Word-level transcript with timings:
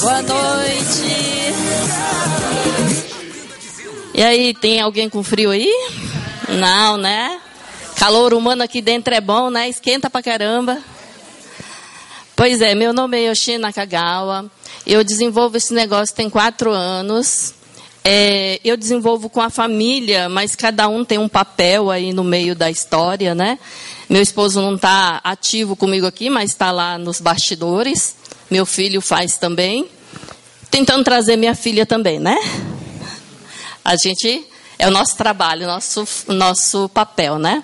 Boa 0.00 0.22
noite. 0.22 1.54
E 4.12 4.22
aí, 4.22 4.54
tem 4.54 4.80
alguém 4.80 5.08
com 5.08 5.22
frio 5.22 5.50
aí? 5.50 5.72
Não, 6.48 6.96
né? 6.96 7.40
Calor 7.96 8.34
humano 8.34 8.62
aqui 8.62 8.82
dentro 8.82 9.14
é 9.14 9.20
bom, 9.20 9.50
né? 9.50 9.68
Esquenta 9.68 10.10
pra 10.10 10.22
caramba. 10.22 10.78
Pois 12.36 12.60
é, 12.60 12.74
meu 12.74 12.92
nome 12.92 13.16
é 13.16 13.28
Yoshi 13.28 13.58
Nakagawa. 13.58 14.50
Eu 14.86 15.04
desenvolvo 15.04 15.56
esse 15.56 15.72
negócio 15.72 16.14
tem 16.14 16.28
quatro 16.28 16.72
anos. 16.72 17.54
É, 18.04 18.60
eu 18.64 18.76
desenvolvo 18.76 19.30
com 19.30 19.40
a 19.40 19.48
família, 19.48 20.28
mas 20.28 20.54
cada 20.54 20.88
um 20.88 21.04
tem 21.04 21.16
um 21.16 21.28
papel 21.28 21.90
aí 21.90 22.12
no 22.12 22.22
meio 22.22 22.54
da 22.54 22.70
história, 22.70 23.34
né? 23.34 23.58
Meu 24.08 24.20
esposo 24.20 24.60
não 24.60 24.74
está 24.74 25.20
ativo 25.24 25.74
comigo 25.74 26.06
aqui, 26.06 26.28
mas 26.28 26.50
está 26.50 26.70
lá 26.70 26.98
nos 26.98 27.20
bastidores. 27.20 28.16
Meu 28.50 28.66
filho 28.66 29.00
faz 29.00 29.36
também. 29.36 29.88
Tentando 30.70 31.04
trazer 31.04 31.36
minha 31.36 31.54
filha 31.54 31.86
também, 31.86 32.18
né? 32.18 32.36
A 33.84 33.96
gente 33.96 34.46
é 34.78 34.88
o 34.88 34.90
nosso 34.90 35.16
trabalho, 35.16 35.66
nosso 35.66 36.06
nosso 36.28 36.88
papel, 36.88 37.38
né? 37.38 37.62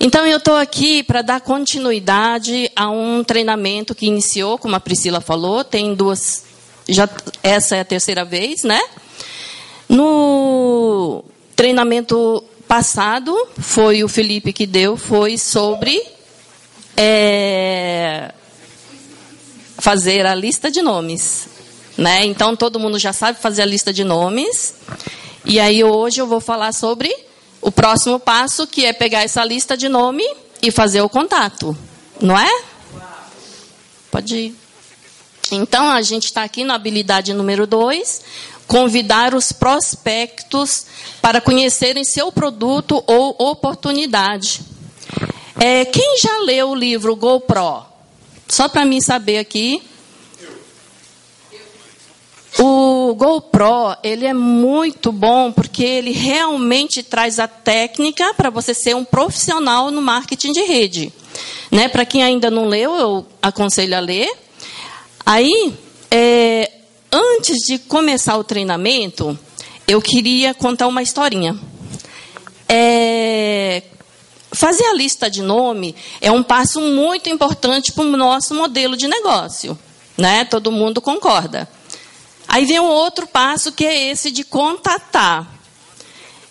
Então 0.00 0.24
eu 0.24 0.38
estou 0.38 0.54
aqui 0.54 1.02
para 1.02 1.22
dar 1.22 1.40
continuidade 1.40 2.70
a 2.76 2.88
um 2.88 3.24
treinamento 3.24 3.94
que 3.94 4.06
iniciou, 4.06 4.56
como 4.56 4.76
a 4.76 4.80
Priscila 4.80 5.20
falou, 5.20 5.64
tem 5.64 5.94
duas, 5.94 6.44
já 6.88 7.08
essa 7.42 7.76
é 7.76 7.80
a 7.80 7.84
terceira 7.84 8.24
vez, 8.24 8.62
né? 8.62 8.80
No 9.88 11.24
treinamento 11.56 12.44
passado, 12.68 13.34
foi 13.58 14.04
o 14.04 14.08
Felipe 14.08 14.52
que 14.52 14.66
deu, 14.66 14.96
foi 14.96 15.36
sobre 15.36 16.00
é, 16.96 18.32
fazer 19.78 20.26
a 20.26 20.34
lista 20.34 20.70
de 20.70 20.82
nomes. 20.82 21.48
Né? 21.96 22.24
Então, 22.26 22.54
todo 22.54 22.78
mundo 22.78 22.98
já 22.98 23.12
sabe 23.12 23.40
fazer 23.40 23.62
a 23.62 23.66
lista 23.66 23.92
de 23.92 24.04
nomes. 24.04 24.74
E 25.44 25.58
aí, 25.58 25.82
hoje 25.82 26.20
eu 26.20 26.26
vou 26.26 26.40
falar 26.40 26.72
sobre 26.72 27.14
o 27.60 27.72
próximo 27.72 28.20
passo, 28.20 28.66
que 28.66 28.84
é 28.84 28.92
pegar 28.92 29.22
essa 29.22 29.44
lista 29.44 29.76
de 29.76 29.88
nome 29.88 30.24
e 30.62 30.70
fazer 30.70 31.00
o 31.00 31.08
contato. 31.08 31.76
Não 32.20 32.38
é? 32.38 32.62
Pode 34.10 34.36
ir. 34.36 34.56
Então, 35.50 35.90
a 35.90 36.02
gente 36.02 36.26
está 36.26 36.42
aqui 36.42 36.64
na 36.64 36.74
habilidade 36.74 37.32
número 37.32 37.66
2, 37.66 38.20
convidar 38.66 39.34
os 39.34 39.50
prospectos 39.50 40.86
para 41.22 41.40
conhecerem 41.40 42.04
seu 42.04 42.30
produto 42.30 43.02
ou 43.06 43.34
oportunidade. 43.38 44.60
É, 45.58 45.84
quem 45.86 46.18
já 46.18 46.38
leu 46.40 46.70
o 46.70 46.74
livro 46.74 47.16
GoPro? 47.16 47.97
Só 48.48 48.68
para 48.68 48.84
mim 48.84 49.00
saber 49.00 49.38
aqui. 49.38 49.82
O 52.58 53.14
GoPro, 53.14 53.96
ele 54.02 54.26
é 54.26 54.34
muito 54.34 55.12
bom 55.12 55.52
porque 55.52 55.84
ele 55.84 56.10
realmente 56.10 57.02
traz 57.02 57.38
a 57.38 57.46
técnica 57.46 58.34
para 58.34 58.50
você 58.50 58.74
ser 58.74 58.96
um 58.96 59.04
profissional 59.04 59.90
no 59.90 60.02
marketing 60.02 60.52
de 60.52 60.62
rede. 60.62 61.12
Né? 61.70 61.88
Para 61.88 62.04
quem 62.04 62.22
ainda 62.22 62.50
não 62.50 62.66
leu, 62.66 62.96
eu 62.96 63.26
aconselho 63.40 63.96
a 63.96 64.00
ler. 64.00 64.28
Aí, 65.24 65.74
é, 66.10 66.70
antes 67.12 67.58
de 67.66 67.78
começar 67.78 68.36
o 68.38 68.44
treinamento, 68.44 69.38
eu 69.86 70.00
queria 70.00 70.52
contar 70.54 70.88
uma 70.88 71.02
historinha. 71.02 71.56
É, 72.68 73.82
fazer 74.58 74.84
a 74.86 74.94
lista 74.94 75.30
de 75.30 75.40
nome 75.40 75.94
é 76.20 76.32
um 76.32 76.42
passo 76.42 76.80
muito 76.80 77.30
importante 77.30 77.92
para 77.92 78.02
o 78.02 78.16
nosso 78.16 78.56
modelo 78.56 78.96
de 78.96 79.06
negócio. 79.06 79.78
Né? 80.16 80.44
Todo 80.44 80.72
mundo 80.72 81.00
concorda. 81.00 81.68
Aí 82.48 82.64
vem 82.64 82.80
o 82.80 82.84
outro 82.84 83.24
passo, 83.24 83.70
que 83.70 83.86
é 83.86 84.10
esse 84.10 84.32
de 84.32 84.42
contatar. 84.42 85.46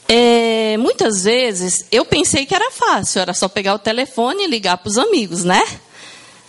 É, 0.08 0.77
muitas 0.77 1.25
vezes 1.25 1.86
eu 1.91 2.05
pensei 2.05 2.45
que 2.45 2.55
era 2.55 2.72
fácil, 2.72 3.20
era 3.20 3.33
só 3.33 3.49
pegar 3.49 3.73
o 3.73 3.80
telefone 3.80 4.45
e 4.45 4.48
ligar 4.48 4.77
para 4.77 4.89
os 4.89 4.98
amigos, 4.98 5.43
né? 5.43 5.61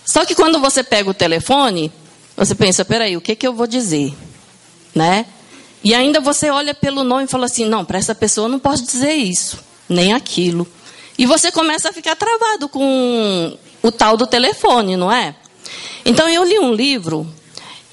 Só 0.05 0.25
que 0.25 0.37
quando 0.37 0.61
você 0.61 0.84
pega 0.84 1.11
o 1.11 1.15
telefone, 1.15 1.93
você 2.37 2.55
pensa, 2.55 2.84
peraí, 2.84 3.16
o 3.16 3.21
que, 3.21 3.34
que 3.34 3.49
eu 3.49 3.53
vou 3.53 3.66
dizer? 3.66 4.15
Né? 4.94 5.27
E 5.82 5.93
ainda 5.93 6.21
você 6.21 6.50
olha 6.50 6.72
pelo 6.72 7.03
nome 7.03 7.25
e 7.25 7.28
fala 7.28 7.47
assim, 7.47 7.65
não, 7.65 7.84
para 7.84 7.99
essa 7.99 8.15
pessoa 8.15 8.44
eu 8.44 8.49
não 8.49 8.61
posso 8.61 8.84
dizer 8.84 9.15
isso, 9.15 9.59
nem 9.88 10.12
aquilo. 10.12 10.69
E 11.19 11.27
você 11.27 11.51
começa 11.53 11.91
a 11.91 11.93
ficar 11.93 12.17
travado 12.17 12.69
com 12.69 13.59
o 13.83 13.93
tal 13.93 14.17
do 14.17 14.27
telefone, 14.27 14.97
não 14.97 15.12
é? 15.12 15.34
Então 16.05 16.29
eu 16.29 16.45
li 16.45 16.59
um 16.59 16.73
livro, 16.73 17.27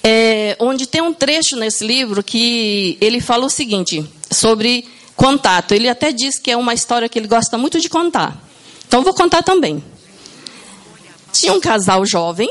é, 0.04 0.56
onde 0.60 0.86
tem 0.86 1.02
um 1.02 1.14
trecho 1.14 1.56
nesse 1.56 1.86
livro 1.86 2.24
que 2.24 2.98
ele 3.02 3.20
fala 3.20 3.46
o 3.46 3.50
seguinte, 3.50 4.08
sobre 4.32 4.88
contato. 5.16 5.74
Ele 5.74 5.90
até 5.90 6.12
diz 6.12 6.38
que 6.38 6.52
é 6.52 6.56
uma 6.56 6.74
história 6.74 7.10
que 7.10 7.18
ele 7.18 7.28
gosta 7.28 7.58
muito 7.58 7.80
de 7.80 7.90
contar. 7.90 8.40
Então 8.88 9.04
vou 9.04 9.14
contar 9.14 9.42
também. 9.42 9.84
Tinha 11.34 11.52
um 11.52 11.60
casal 11.60 12.06
jovem 12.06 12.50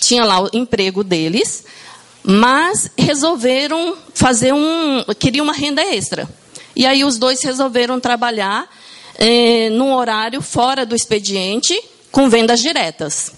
tinha 0.00 0.24
lá 0.24 0.42
o 0.42 0.50
emprego 0.52 1.04
deles, 1.04 1.64
mas 2.24 2.90
resolveram 2.96 3.96
fazer 4.14 4.52
um. 4.52 5.04
queriam 5.18 5.44
uma 5.44 5.52
renda 5.52 5.82
extra. 5.82 6.28
E 6.74 6.86
aí 6.86 7.04
os 7.04 7.18
dois 7.18 7.42
resolveram 7.42 8.00
trabalhar 8.00 8.68
eh, 9.18 9.68
num 9.70 9.94
horário 9.94 10.40
fora 10.40 10.86
do 10.86 10.94
expediente, 10.94 11.78
com 12.10 12.28
vendas 12.28 12.60
diretas. 12.60 13.32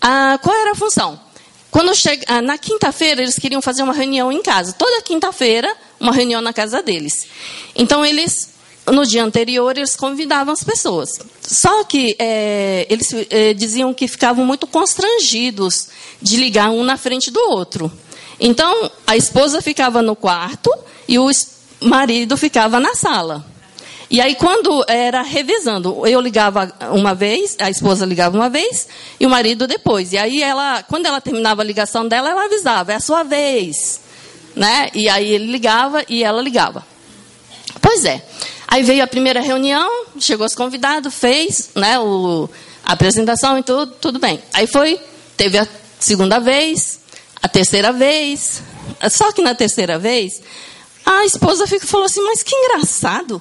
Ah, 0.00 0.38
qual 0.42 0.54
era 0.54 0.72
a 0.72 0.74
função? 0.74 1.18
Quando 1.70 1.94
chega, 1.94 2.24
ah, 2.28 2.42
na 2.42 2.56
quinta-feira, 2.58 3.22
eles 3.22 3.36
queriam 3.36 3.60
fazer 3.60 3.82
uma 3.82 3.94
reunião 3.94 4.30
em 4.30 4.42
casa. 4.42 4.72
Toda 4.72 5.02
quinta-feira, 5.02 5.74
uma 5.98 6.12
reunião 6.12 6.40
na 6.40 6.52
casa 6.52 6.82
deles. 6.82 7.26
Então, 7.74 8.04
eles 8.04 8.54
no 8.92 9.06
dia 9.06 9.24
anterior 9.24 9.76
eles 9.76 9.96
convidavam 9.96 10.52
as 10.52 10.62
pessoas. 10.62 11.18
Só 11.40 11.84
que 11.84 12.14
é, 12.18 12.86
eles 12.90 13.08
é, 13.30 13.54
diziam 13.54 13.94
que 13.94 14.06
ficavam 14.06 14.44
muito 14.44 14.66
constrangidos 14.66 15.88
de 16.20 16.36
ligar 16.36 16.70
um 16.70 16.82
na 16.82 16.96
frente 16.96 17.30
do 17.30 17.40
outro. 17.50 17.90
Então 18.38 18.90
a 19.06 19.16
esposa 19.16 19.62
ficava 19.62 20.02
no 20.02 20.14
quarto 20.14 20.70
e 21.08 21.18
o 21.18 21.30
marido 21.80 22.36
ficava 22.36 22.78
na 22.78 22.94
sala. 22.94 23.44
E 24.10 24.20
aí 24.20 24.34
quando 24.34 24.84
era 24.86 25.22
revezando, 25.22 26.06
eu 26.06 26.20
ligava 26.20 26.72
uma 26.90 27.14
vez, 27.14 27.56
a 27.58 27.70
esposa 27.70 28.04
ligava 28.04 28.36
uma 28.36 28.48
vez 28.48 28.86
e 29.18 29.26
o 29.26 29.30
marido 29.30 29.66
depois. 29.66 30.12
E 30.12 30.18
aí 30.18 30.42
ela, 30.42 30.82
quando 30.82 31.06
ela 31.06 31.20
terminava 31.20 31.62
a 31.62 31.64
ligação 31.64 32.06
dela, 32.06 32.30
ela 32.30 32.44
avisava, 32.44 32.92
é 32.92 32.96
a 32.96 33.00
sua 33.00 33.22
vez, 33.22 34.00
né? 34.54 34.90
E 34.94 35.08
aí 35.08 35.30
ele 35.30 35.50
ligava 35.50 36.04
e 36.08 36.22
ela 36.22 36.42
ligava. 36.42 36.86
Pois 37.80 38.04
é. 38.04 38.24
Aí 38.66 38.82
veio 38.82 39.04
a 39.04 39.06
primeira 39.06 39.40
reunião, 39.40 40.06
chegou 40.18 40.46
os 40.46 40.54
convidados, 40.54 41.14
fez 41.14 41.70
né, 41.74 41.98
o, 41.98 42.48
a 42.84 42.92
apresentação 42.92 43.58
e 43.58 43.62
tudo, 43.62 43.92
tudo 43.92 44.18
bem. 44.18 44.42
Aí 44.52 44.66
foi, 44.66 45.00
teve 45.36 45.58
a 45.58 45.68
segunda 45.98 46.38
vez, 46.40 46.98
a 47.42 47.48
terceira 47.48 47.92
vez. 47.92 48.62
Só 49.10 49.32
que 49.32 49.42
na 49.42 49.54
terceira 49.54 49.98
vez, 49.98 50.42
a 51.04 51.24
esposa 51.24 51.66
falou 51.80 52.06
assim, 52.06 52.22
mas 52.22 52.42
que 52.42 52.54
engraçado. 52.54 53.40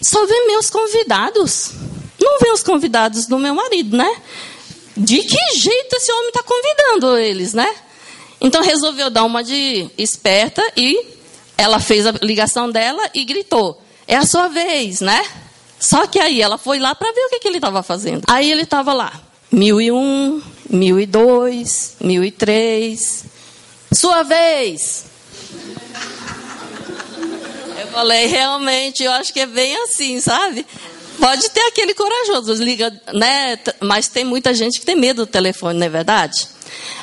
Só 0.00 0.24
vê 0.26 0.46
meus 0.46 0.70
convidados. 0.70 1.72
Não 2.20 2.38
vê 2.38 2.50
os 2.50 2.62
convidados 2.62 3.26
do 3.26 3.38
meu 3.38 3.54
marido, 3.54 3.96
né? 3.96 4.16
De 4.96 5.22
que 5.22 5.56
jeito 5.56 5.96
esse 5.96 6.10
homem 6.10 6.28
está 6.28 6.42
convidando 6.42 7.16
eles, 7.16 7.54
né? 7.54 7.72
Então 8.40 8.62
resolveu 8.62 9.10
dar 9.10 9.24
uma 9.24 9.42
de 9.42 9.88
esperta 9.96 10.62
e 10.76 11.04
ela 11.56 11.80
fez 11.80 12.06
a 12.06 12.12
ligação 12.22 12.70
dela 12.70 13.02
e 13.14 13.24
gritou: 13.24 13.80
é 14.06 14.16
a 14.16 14.26
sua 14.26 14.48
vez, 14.48 15.00
né? 15.00 15.24
Só 15.78 16.06
que 16.06 16.18
aí 16.18 16.40
ela 16.40 16.58
foi 16.58 16.78
lá 16.78 16.94
para 16.94 17.12
ver 17.12 17.20
o 17.20 17.30
que, 17.30 17.40
que 17.40 17.48
ele 17.48 17.58
estava 17.58 17.82
fazendo. 17.82 18.24
Aí 18.28 18.50
ele 18.50 18.62
estava 18.62 18.92
lá, 18.92 19.20
1001, 19.50 20.42
1002, 20.70 21.96
1003. 22.00 23.24
Sua 23.92 24.22
vez. 24.22 25.07
Falei, 27.98 28.26
realmente, 28.26 29.02
eu 29.02 29.10
acho 29.10 29.32
que 29.32 29.40
é 29.40 29.46
bem 29.46 29.74
assim, 29.82 30.20
sabe? 30.20 30.64
Pode 31.18 31.50
ter 31.50 31.62
aquele 31.62 31.92
corajoso, 31.94 32.62
liga, 32.62 32.92
né? 33.12 33.58
Mas 33.80 34.06
tem 34.06 34.24
muita 34.24 34.54
gente 34.54 34.78
que 34.78 34.86
tem 34.86 34.94
medo 34.94 35.26
do 35.26 35.28
telefone, 35.28 35.80
não 35.80 35.86
é 35.86 35.90
verdade? 35.90 36.46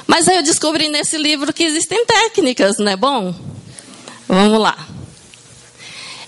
Mas 0.08 0.26
aí 0.30 0.38
eu 0.38 0.42
descobri 0.42 0.88
nesse 0.88 1.18
livro 1.18 1.52
que 1.52 1.66
existem 1.66 2.06
técnicas, 2.06 2.78
não 2.78 2.90
é 2.90 2.96
bom? 2.96 3.36
Vamos 4.26 4.58
lá. 4.58 4.88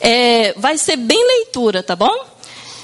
É, 0.01 0.51
vai 0.57 0.77
ser 0.77 0.97
bem 0.97 1.25
leitura, 1.25 1.81
tá 1.81 1.95
bom? 1.95 2.25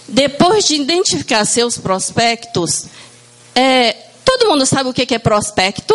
Depois 0.07 0.63
de 0.63 0.75
identificar 0.75 1.43
seus 1.43 1.77
prospectos, 1.77 2.85
é, 3.53 3.91
todo 4.23 4.47
mundo 4.47 4.65
sabe 4.65 4.89
o 4.89 4.93
que 4.93 5.13
é 5.13 5.19
prospecto? 5.19 5.93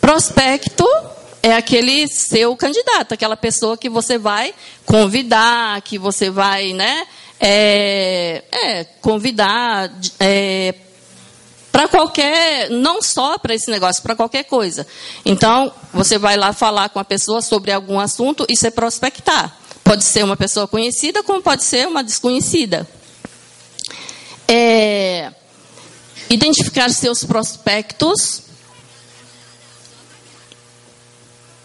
Prospecto 0.00 0.86
é 1.42 1.54
aquele 1.54 2.08
seu 2.08 2.56
candidato, 2.56 3.12
aquela 3.12 3.36
pessoa 3.36 3.76
que 3.76 3.88
você 3.88 4.18
vai 4.18 4.54
convidar, 4.84 5.80
que 5.82 5.98
você 5.98 6.30
vai, 6.30 6.72
né? 6.72 7.06
É, 7.38 8.42
é, 8.50 8.84
convidar 9.00 9.92
é, 10.18 10.74
para 11.70 11.88
qualquer, 11.88 12.70
não 12.70 13.02
só 13.02 13.36
para 13.36 13.54
esse 13.54 13.70
negócio, 13.70 14.02
para 14.02 14.16
qualquer 14.16 14.44
coisa. 14.44 14.86
Então, 15.24 15.70
você 15.92 16.16
vai 16.16 16.36
lá 16.36 16.54
falar 16.54 16.88
com 16.88 16.98
a 16.98 17.04
pessoa 17.04 17.42
sobre 17.42 17.70
algum 17.70 18.00
assunto 18.00 18.46
e 18.48 18.56
se 18.56 18.70
prospectar. 18.70 19.54
Pode 19.84 20.02
ser 20.02 20.24
uma 20.24 20.36
pessoa 20.36 20.66
conhecida, 20.66 21.22
como 21.22 21.42
pode 21.42 21.62
ser 21.62 21.86
uma 21.86 22.02
desconhecida. 22.02 22.88
É, 24.48 25.30
identificar 26.30 26.90
seus 26.90 27.24
prospectos. 27.24 28.45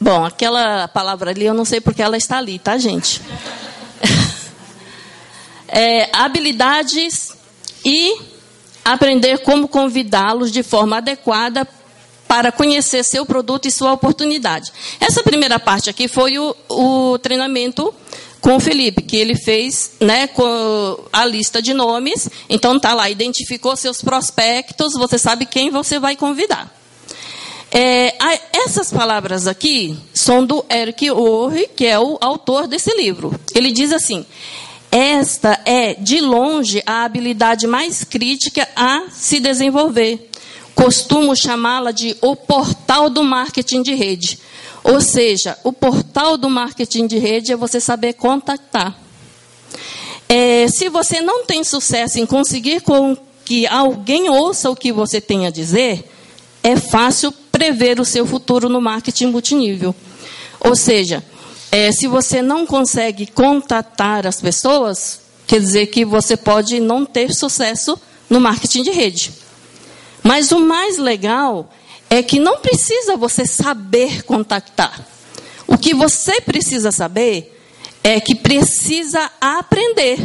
Bom, 0.03 0.25
aquela 0.25 0.87
palavra 0.87 1.29
ali, 1.29 1.45
eu 1.45 1.53
não 1.53 1.63
sei 1.63 1.79
porque 1.79 2.01
ela 2.01 2.17
está 2.17 2.39
ali, 2.39 2.57
tá, 2.57 2.75
gente? 2.77 3.21
É, 5.73 6.09
habilidades 6.11 7.31
e 7.85 8.19
aprender 8.83 9.37
como 9.37 9.69
convidá-los 9.69 10.51
de 10.51 10.63
forma 10.63 10.97
adequada 10.97 11.65
para 12.27 12.51
conhecer 12.51 13.05
seu 13.05 13.25
produto 13.25 13.69
e 13.69 13.71
sua 13.71 13.93
oportunidade. 13.93 14.69
Essa 14.99 15.23
primeira 15.23 15.57
parte 15.57 15.89
aqui 15.89 16.09
foi 16.09 16.37
o, 16.37 16.53
o 16.67 17.17
treinamento 17.19 17.95
com 18.41 18.57
o 18.57 18.59
Felipe, 18.59 19.01
que 19.01 19.15
ele 19.15 19.33
fez 19.33 19.91
né, 20.01 20.27
a 21.13 21.25
lista 21.25 21.61
de 21.61 21.73
nomes. 21.73 22.29
Então, 22.49 22.75
está 22.75 22.93
lá, 22.93 23.09
identificou 23.09 23.77
seus 23.77 24.01
prospectos, 24.01 24.91
você 24.95 25.17
sabe 25.17 25.45
quem 25.45 25.69
você 25.69 25.99
vai 25.99 26.17
convidar. 26.17 26.80
É, 27.73 28.13
essas 28.51 28.91
palavras 28.91 29.47
aqui 29.47 29.97
são 30.13 30.45
do 30.45 30.65
Eric 30.69 31.09
Orre, 31.09 31.69
que 31.73 31.85
é 31.85 31.97
o 31.97 32.17
autor 32.19 32.67
desse 32.67 32.93
livro. 32.97 33.33
Ele 33.55 33.71
diz 33.71 33.93
assim: 33.93 34.25
esta 34.91 35.57
é, 35.63 35.93
de 35.93 36.19
longe, 36.19 36.83
a 36.85 37.05
habilidade 37.05 37.65
mais 37.65 38.03
crítica 38.03 38.67
a 38.75 39.03
se 39.09 39.39
desenvolver. 39.39 40.29
Costumo 40.75 41.33
chamá-la 41.33 41.91
de 41.91 42.17
o 42.21 42.35
portal 42.35 43.09
do 43.09 43.23
marketing 43.23 43.81
de 43.83 43.93
rede. 43.93 44.37
Ou 44.83 44.99
seja, 44.99 45.57
o 45.63 45.71
portal 45.71 46.35
do 46.35 46.49
marketing 46.49 47.07
de 47.07 47.17
rede 47.19 47.53
é 47.53 47.55
você 47.55 47.79
saber 47.79 48.13
contactar. 48.13 48.99
É, 50.27 50.67
se 50.67 50.89
você 50.89 51.21
não 51.21 51.45
tem 51.45 51.63
sucesso 51.63 52.19
em 52.19 52.25
conseguir 52.25 52.83
que 53.45 53.65
alguém 53.67 54.29
ouça 54.29 54.69
o 54.69 54.75
que 54.75 54.91
você 54.91 55.21
tem 55.21 55.45
a 55.45 55.49
dizer, 55.49 56.03
é 56.63 56.75
fácil 56.75 57.31
prever 57.61 57.99
o 57.99 58.05
seu 58.05 58.25
futuro 58.25 58.67
no 58.67 58.81
marketing 58.81 59.27
multinível. 59.27 59.93
Ou 60.61 60.75
seja, 60.75 61.23
é, 61.71 61.91
se 61.91 62.07
você 62.07 62.41
não 62.41 62.65
consegue 62.65 63.27
contatar 63.27 64.25
as 64.25 64.41
pessoas, 64.41 65.21
quer 65.45 65.59
dizer 65.59 65.85
que 65.85 66.03
você 66.03 66.35
pode 66.35 66.79
não 66.79 67.05
ter 67.05 67.31
sucesso 67.31 68.01
no 68.27 68.41
marketing 68.41 68.81
de 68.81 68.89
rede. 68.89 69.31
Mas 70.23 70.51
o 70.51 70.59
mais 70.59 70.97
legal 70.97 71.71
é 72.09 72.23
que 72.23 72.39
não 72.39 72.57
precisa 72.57 73.15
você 73.15 73.45
saber 73.45 74.23
contactar. 74.23 75.05
O 75.67 75.77
que 75.77 75.93
você 75.93 76.41
precisa 76.41 76.91
saber 76.91 77.61
é 78.03 78.19
que 78.19 78.33
precisa 78.33 79.29
aprender. 79.39 80.17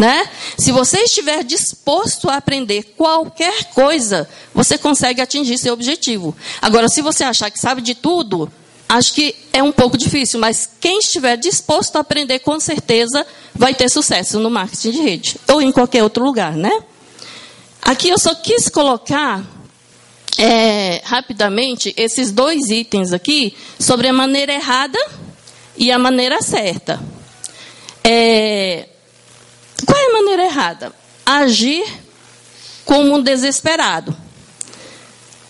Né? 0.00 0.30
Se 0.56 0.72
você 0.72 1.00
estiver 1.00 1.44
disposto 1.44 2.30
a 2.30 2.36
aprender 2.36 2.94
qualquer 2.96 3.64
coisa, 3.74 4.26
você 4.54 4.78
consegue 4.78 5.20
atingir 5.20 5.58
seu 5.58 5.74
objetivo. 5.74 6.34
Agora, 6.62 6.88
se 6.88 7.02
você 7.02 7.22
achar 7.22 7.50
que 7.50 7.60
sabe 7.60 7.82
de 7.82 7.94
tudo, 7.94 8.50
acho 8.88 9.12
que 9.12 9.36
é 9.52 9.62
um 9.62 9.70
pouco 9.70 9.98
difícil, 9.98 10.40
mas 10.40 10.66
quem 10.80 11.00
estiver 11.00 11.36
disposto 11.36 11.96
a 11.96 12.00
aprender, 12.00 12.38
com 12.38 12.58
certeza 12.58 13.26
vai 13.54 13.74
ter 13.74 13.90
sucesso 13.90 14.40
no 14.40 14.48
marketing 14.48 14.90
de 14.90 15.02
rede 15.02 15.36
ou 15.46 15.60
em 15.60 15.70
qualquer 15.70 16.02
outro 16.02 16.24
lugar, 16.24 16.56
né? 16.56 16.82
Aqui 17.82 18.08
eu 18.08 18.18
só 18.18 18.34
quis 18.34 18.70
colocar 18.70 19.44
é, 20.38 21.02
rapidamente 21.04 21.92
esses 21.94 22.32
dois 22.32 22.70
itens 22.70 23.12
aqui 23.12 23.54
sobre 23.78 24.08
a 24.08 24.14
maneira 24.14 24.54
errada 24.54 24.98
e 25.76 25.92
a 25.92 25.98
maneira 25.98 26.40
certa. 26.40 26.98
É, 28.02 28.88
qual 29.86 29.98
é 29.98 30.06
a 30.06 30.12
maneira 30.12 30.44
errada? 30.44 30.92
Agir 31.24 31.84
como 32.84 33.14
um 33.14 33.22
desesperado. 33.22 34.16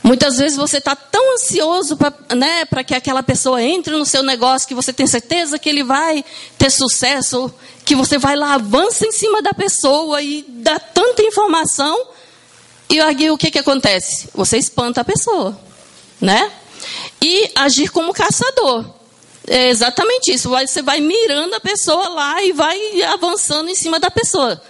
Muitas 0.03 0.39
vezes 0.39 0.57
você 0.57 0.79
está 0.79 0.97
tão 0.97 1.35
ansioso 1.35 1.97
para 1.97 2.13
né, 2.35 2.65
que 2.87 2.95
aquela 2.95 3.23
pessoa 3.23 3.63
entre 3.63 3.95
no 3.97 4.07
seu 4.07 4.23
negócio, 4.23 4.67
que 4.67 4.75
você 4.75 4.93
tem 4.93 5.07
certeza 5.07 5.59
que 5.59 5.69
ele 5.69 5.85
vai 5.85 6.25
ter 6.59 6.71
sucesso, 6.71 7.53
que 7.85 7.95
você 7.95 8.19
vai 8.19 8.35
lá, 8.35 8.55
avança 8.55 9.07
em 9.07 9.13
cima 9.13 9.43
da 9.43 9.53
pessoa 9.53 10.23
e 10.23 10.45
dá 10.49 10.79
tanta 10.79 11.23
informação. 11.23 12.09
E 12.89 13.01
aí 13.01 13.31
o 13.31 13.39
que, 13.39 13.51
que 13.51 13.59
acontece? 13.59 14.29
Você 14.35 14.57
espanta 14.57 15.03
a 15.03 15.05
pessoa. 15.05 15.59
Né? 16.21 16.51
E 17.23 17.51
agir 17.55 17.91
como 17.91 18.13
caçador. 18.13 19.00
É 19.47 19.69
exatamente 19.69 20.33
isso. 20.33 20.51
Você 20.51 20.83
vai 20.83 21.01
mirando 21.01 21.55
a 21.55 21.61
pessoa 21.61 22.09
lá 22.09 22.43
e 22.43 22.53
vai 22.53 23.03
avançando 23.03 23.69
em 23.69 23.75
cima 23.75 23.99
da 23.99 24.11
pessoa. 24.11 24.61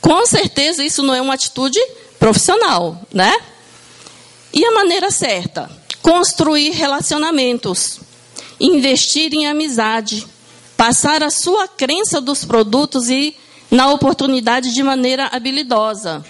Com 0.00 0.26
certeza 0.26 0.84
isso 0.84 1.02
não 1.02 1.14
é 1.14 1.20
uma 1.20 1.34
atitude 1.34 1.80
profissional, 2.18 3.00
né? 3.12 3.34
E 4.52 4.64
a 4.64 4.72
maneira 4.72 5.10
certa? 5.10 5.70
Construir 6.02 6.70
relacionamentos, 6.70 8.00
investir 8.60 9.32
em 9.34 9.46
amizade, 9.46 10.26
passar 10.76 11.22
a 11.22 11.30
sua 11.30 11.68
crença 11.68 12.20
dos 12.20 12.44
produtos 12.44 13.10
e 13.10 13.36
na 13.70 13.90
oportunidade 13.92 14.72
de 14.72 14.82
maneira 14.82 15.28
habilidosa. 15.32 16.24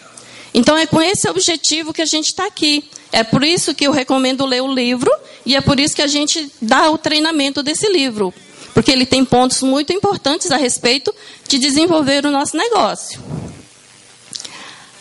Então 0.53 0.77
é 0.77 0.87
com 0.87 1.01
esse 1.01 1.29
objetivo 1.29 1.93
que 1.93 2.03
a 2.03 2.07
gente 2.07 2.27
está 2.27 2.47
aqui. 2.47 2.85
É 3.13 3.25
por 3.25 3.43
isso 3.43 3.75
que 3.75 3.87
eu 3.87 3.93
recomendo 3.93 4.45
ler 4.45 4.63
o 4.63 4.73
livro 4.73 5.11
e 5.45 5.57
é 5.57 5.61
por 5.61 5.81
isso 5.81 5.97
que 5.97 6.03
a 6.03 6.07
gente 6.07 6.51
dá 6.61 6.91
o 6.91 6.99
treinamento 6.99 7.63
desse 7.63 7.91
livro, 7.91 8.33
porque 8.75 8.91
ele 8.91 9.07
tem 9.07 9.25
pontos 9.25 9.63
muito 9.63 9.93
importantes 9.93 10.51
a 10.51 10.57
respeito 10.57 11.15
de 11.49 11.59
desenvolver 11.59 12.27
o 12.27 12.31
nosso 12.31 12.57
negócio. 12.57 13.21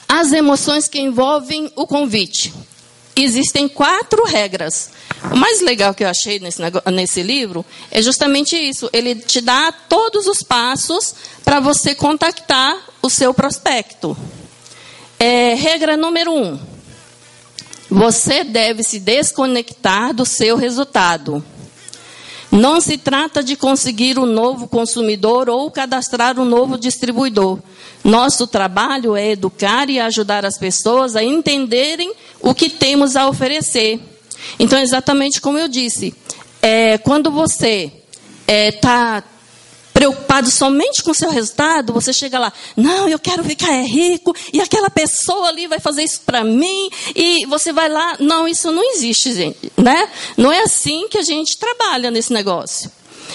As 0.08 0.32
emoções 0.32 0.88
que 0.88 1.00
envolvem 1.00 1.72
o 1.76 1.86
convite 1.86 2.54
existem 3.14 3.68
quatro 3.68 4.24
regras. 4.26 4.92
O 5.32 5.36
mais 5.36 5.60
legal 5.62 5.94
que 5.94 6.04
eu 6.04 6.08
achei 6.08 6.40
nesse, 6.40 6.62
nesse 6.94 7.22
livro 7.22 7.66
é 7.92 8.02
justamente 8.02 8.56
isso. 8.56 8.90
Ele 8.94 9.16
te 9.16 9.42
dá 9.42 9.72
todos 9.72 10.28
os 10.28 10.40
passos 10.40 11.14
para 11.44 11.60
você 11.60 11.94
contactar 11.94 12.78
o 13.02 13.10
seu 13.10 13.34
prospecto. 13.34 14.16
É, 15.20 15.56
regra 15.56 15.98
número 15.98 16.32
um: 16.32 16.60
você 17.90 18.44
deve 18.44 18.84
se 18.84 19.00
desconectar 19.00 20.14
do 20.14 20.26
seu 20.26 20.58
resultado. 20.58 21.44
Não 22.52 22.80
se 22.80 22.98
trata 22.98 23.44
de 23.44 23.56
conseguir 23.56 24.18
um 24.18 24.26
novo 24.26 24.68
consumidor 24.68 25.50
ou 25.50 25.70
cadastrar 25.70 26.40
um 26.40 26.46
novo 26.46 26.78
distribuidor. 26.78 27.60
Nosso 28.04 28.48
trabalho 28.48 29.16
é 29.16 29.32
educar 29.32 29.90
e 29.90 30.00
ajudar 30.00 30.46
as 30.46 30.58
pessoas 30.58 31.16
a 31.16 31.24
entenderem 31.24 32.14
o 32.40 32.54
que 32.56 32.70
temos 32.70 33.16
a 33.16 33.28
oferecer. 33.28 34.00
Então, 34.58 34.80
exatamente 34.80 35.42
como 35.42 35.58
eu 35.58 35.68
disse, 35.68 36.16
é, 36.62 36.98
quando 36.98 37.30
você 37.30 37.92
está 38.48 38.48
é, 38.48 38.72
tá 38.72 39.24
preocupado 39.98 40.52
somente 40.52 41.02
com 41.02 41.10
o 41.10 41.16
seu 41.16 41.32
resultado, 41.32 41.92
você 41.92 42.14
chega 42.14 42.38
lá, 42.38 42.54
não, 42.76 43.10
eu 43.10 43.18
quero 43.18 43.44
ficar 43.44 43.82
rico, 43.82 44.32
e 44.54 44.62
aquela 44.62 44.92
pessoa 44.92 45.48
ali 45.48 45.66
vai 45.66 45.80
fazer 45.80 46.04
isso 46.04 46.22
para 46.24 46.44
mim, 46.44 46.88
e 47.16 47.48
você 47.48 47.74
vai 47.74 47.90
lá, 47.90 48.16
não, 48.20 48.48
isso 48.48 48.72
não 48.72 48.84
existe, 48.94 49.34
gente, 49.34 49.72
né? 49.76 50.08
Não 50.38 50.52
é 50.52 50.62
assim 50.62 51.08
que 51.10 51.18
a 51.18 51.24
gente 51.24 51.58
trabalha 51.58 52.12
nesse 52.12 52.32
negócio. 52.32 52.92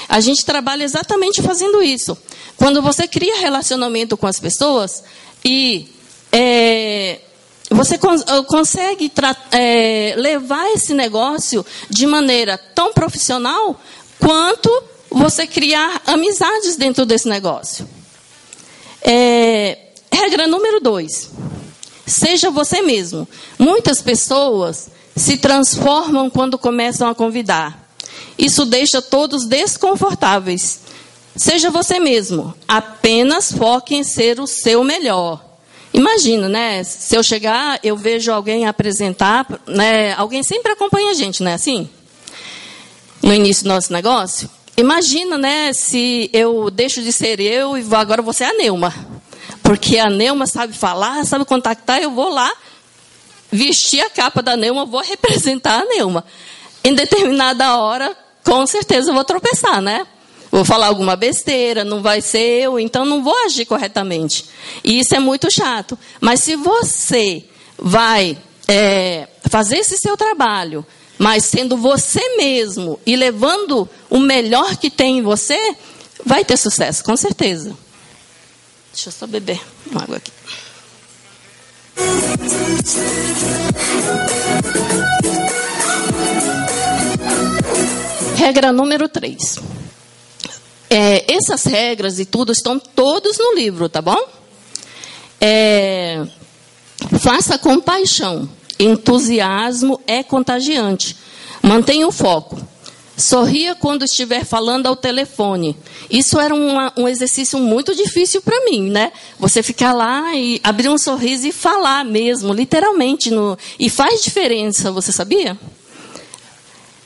A 0.09 0.21
gente 0.21 0.45
trabalha 0.45 0.85
exatamente 0.85 1.43
fazendo 1.43 1.83
isso. 1.83 2.17
Quando 2.57 2.81
você 2.81 3.09
cria 3.09 3.41
relacionamento 3.41 4.17
com 4.17 4.29
as 4.29 4.39
pessoas 4.39 5.03
e 5.45 5.89
é, 6.31 7.23
você 7.71 7.97
eh, 7.97 8.43
consegue 8.47 9.11
é, 9.51 10.15
levar 10.17 10.71
esse 10.75 10.95
negócio 10.95 11.67
de 11.91 12.07
maneira 12.07 12.57
tão 12.57 12.93
profissional 12.93 13.81
quanto 14.21 14.93
você 15.13 15.47
criar 15.47 16.03
amizades 16.07 16.77
dentro 16.77 17.05
desse 17.05 17.29
negócio. 17.29 17.89
É, 19.03 19.79
regra 20.13 20.47
número 20.47 20.81
dois: 20.81 21.31
seja 22.07 22.51
você 22.51 22.83
mesmo. 22.83 23.29
Muitas 23.59 24.01
pessoas 24.01 24.91
se 25.17 25.37
transformam 25.37 26.31
quando 26.31 26.59
começam 26.59 27.09
a 27.09 27.15
convidar. 27.15 27.89
Isso 28.39 28.65
deixa 28.65 29.03
todos 29.03 29.47
desconfortáveis. 29.47 30.81
Seja 31.37 31.71
você 31.71 31.99
mesmo. 31.99 32.55
Apenas 32.67 33.53
foque 33.53 33.95
em 33.95 34.05
ser 34.05 34.41
o 34.41 34.47
seu 34.47 34.85
melhor. 34.85 35.43
Imagina, 35.95 36.49
né? 36.49 36.83
Se 36.85 37.15
eu 37.15 37.23
chegar, 37.23 37.79
eu 37.83 37.97
vejo 37.97 38.33
alguém 38.33 38.67
apresentar, 38.67 39.47
né? 39.67 40.15
Alguém 40.15 40.43
sempre 40.43 40.73
acompanha 40.73 41.11
a 41.11 41.15
gente, 41.15 41.43
né? 41.43 41.55
Assim, 41.55 41.89
no 43.23 43.33
início 43.33 43.65
do 43.65 43.69
nosso 43.69 43.93
negócio. 43.93 44.49
Imagina, 44.77 45.37
né? 45.37 45.73
Se 45.73 46.31
eu 46.33 46.71
deixo 46.71 47.03
de 47.03 47.13
ser 47.13 47.41
eu 47.41 47.77
e 47.77 47.85
agora 47.95 48.23
você 48.23 48.45
é 48.45 48.49
a 48.49 48.55
Neuma, 48.55 48.95
porque 49.63 49.99
a 49.99 50.09
Neuma 50.09 50.47
sabe 50.47 50.73
falar, 50.73 51.25
sabe 51.25 51.45
contactar, 51.45 52.01
eu 52.01 52.11
vou 52.11 52.31
lá 52.31 52.51
vestir 53.51 54.01
a 54.01 54.09
capa 54.09 54.43
da 54.43 54.57
Neuma, 54.57 54.87
vou 54.87 55.03
representar 55.03 55.83
a 55.83 55.85
Neuma. 55.85 56.25
Em 56.83 56.95
determinada 56.95 57.77
hora, 57.77 58.17
com 58.45 58.67
certeza 58.67 59.11
eu 59.11 59.15
vou 59.15 59.25
tropeçar, 59.25 59.81
né? 59.83 60.07
Vou 60.51 60.65
falar 60.65 60.89
alguma 60.89 61.17
besteira, 61.17 61.85
não 61.85 62.03
vai 62.03 62.21
ser 62.21 62.63
eu, 62.63 62.79
então 62.79 63.05
não 63.05 63.23
vou 63.23 63.37
agir 63.45 63.65
corretamente. 63.65 64.47
E 64.83 64.99
isso 64.99 65.15
é 65.15 65.19
muito 65.19 65.51
chato. 65.51 65.99
Mas 66.21 66.41
se 66.41 66.57
você 66.57 67.45
vai 67.79 68.37
é, 68.69 69.29
fazer 69.49 69.79
esse 69.79 69.97
seu 69.97 70.17
trabalho, 70.17 70.85
mas 71.19 71.45
sendo 71.45 71.77
você 71.77 72.37
mesmo 72.37 72.99
e 73.07 73.17
levando 73.17 73.89
o 74.11 74.19
melhor 74.19 74.77
que 74.77 74.91
tem 74.91 75.19
em 75.19 75.23
você, 75.23 75.77
vai 76.25 76.45
ter 76.45 76.57
sucesso, 76.57 77.05
com 77.05 77.17
certeza. 77.17 77.77
Deixa 78.93 79.09
eu 79.09 79.13
só 79.13 79.27
beber 79.27 79.61
uma 79.91 80.03
água 80.03 80.17
aqui. 80.17 80.31
Regra 88.37 88.73
número 88.73 89.09
3. 89.09 89.59
É, 90.91 91.33
essas 91.33 91.65
regras 91.65 92.19
e 92.19 92.27
tudo 92.27 92.53
estão 92.53 92.79
todos 92.79 93.39
no 93.39 93.55
livro, 93.55 93.89
tá 93.89 94.03
bom? 94.03 94.19
É, 95.41 96.23
faça 97.19 97.57
com 97.59 97.81
paixão. 97.81 98.49
Entusiasmo 98.85 100.01
é 100.07 100.23
contagiante. 100.23 101.17
Mantenha 101.63 102.07
o 102.07 102.13
foco. 102.13 102.61
Sorria 103.17 103.75
quando 103.75 104.05
estiver 104.05 104.45
falando 104.45 104.87
ao 104.87 104.97
telefone. 104.97 105.77
Isso 106.11 106.41
era 106.41 106.55
uma, 106.55 106.93
um 106.97 107.07
exercício 107.07 107.59
muito 107.59 107.95
difícil 107.95 108.43
para 108.43 108.65
mim, 108.65 108.91
né? 108.91 109.13
Você 109.39 109.63
ficar 109.63 109.93
lá 109.93 110.35
e 110.35 110.61
abrir 110.65 110.89
um 110.89 110.99
sorriso 110.99 111.47
e 111.47 111.53
falar 111.53 112.05
mesmo, 112.05 112.53
literalmente. 112.53 113.31
No, 113.31 113.57
e 113.79 113.89
faz 113.89 114.23
diferença, 114.23 114.91
você 114.91 115.13
sabia? 115.13 115.57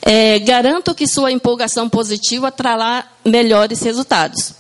É, 0.00 0.38
garanto 0.38 0.94
que 0.94 1.06
sua 1.06 1.32
empolgação 1.32 1.88
positiva 1.88 2.50
trará 2.50 3.06
melhores 3.24 3.82
resultados. 3.82 4.54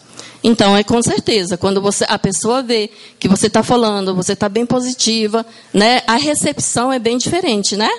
Então, 0.48 0.76
é 0.76 0.84
com 0.84 1.02
certeza, 1.02 1.56
quando 1.56 1.82
você, 1.82 2.06
a 2.08 2.16
pessoa 2.16 2.62
vê 2.62 2.88
que 3.18 3.26
você 3.26 3.48
está 3.48 3.64
falando, 3.64 4.14
você 4.14 4.32
está 4.32 4.48
bem 4.48 4.64
positiva, 4.64 5.44
né, 5.74 6.02
a 6.06 6.14
recepção 6.14 6.92
é 6.92 7.00
bem 7.00 7.18
diferente, 7.18 7.76
né? 7.76 7.90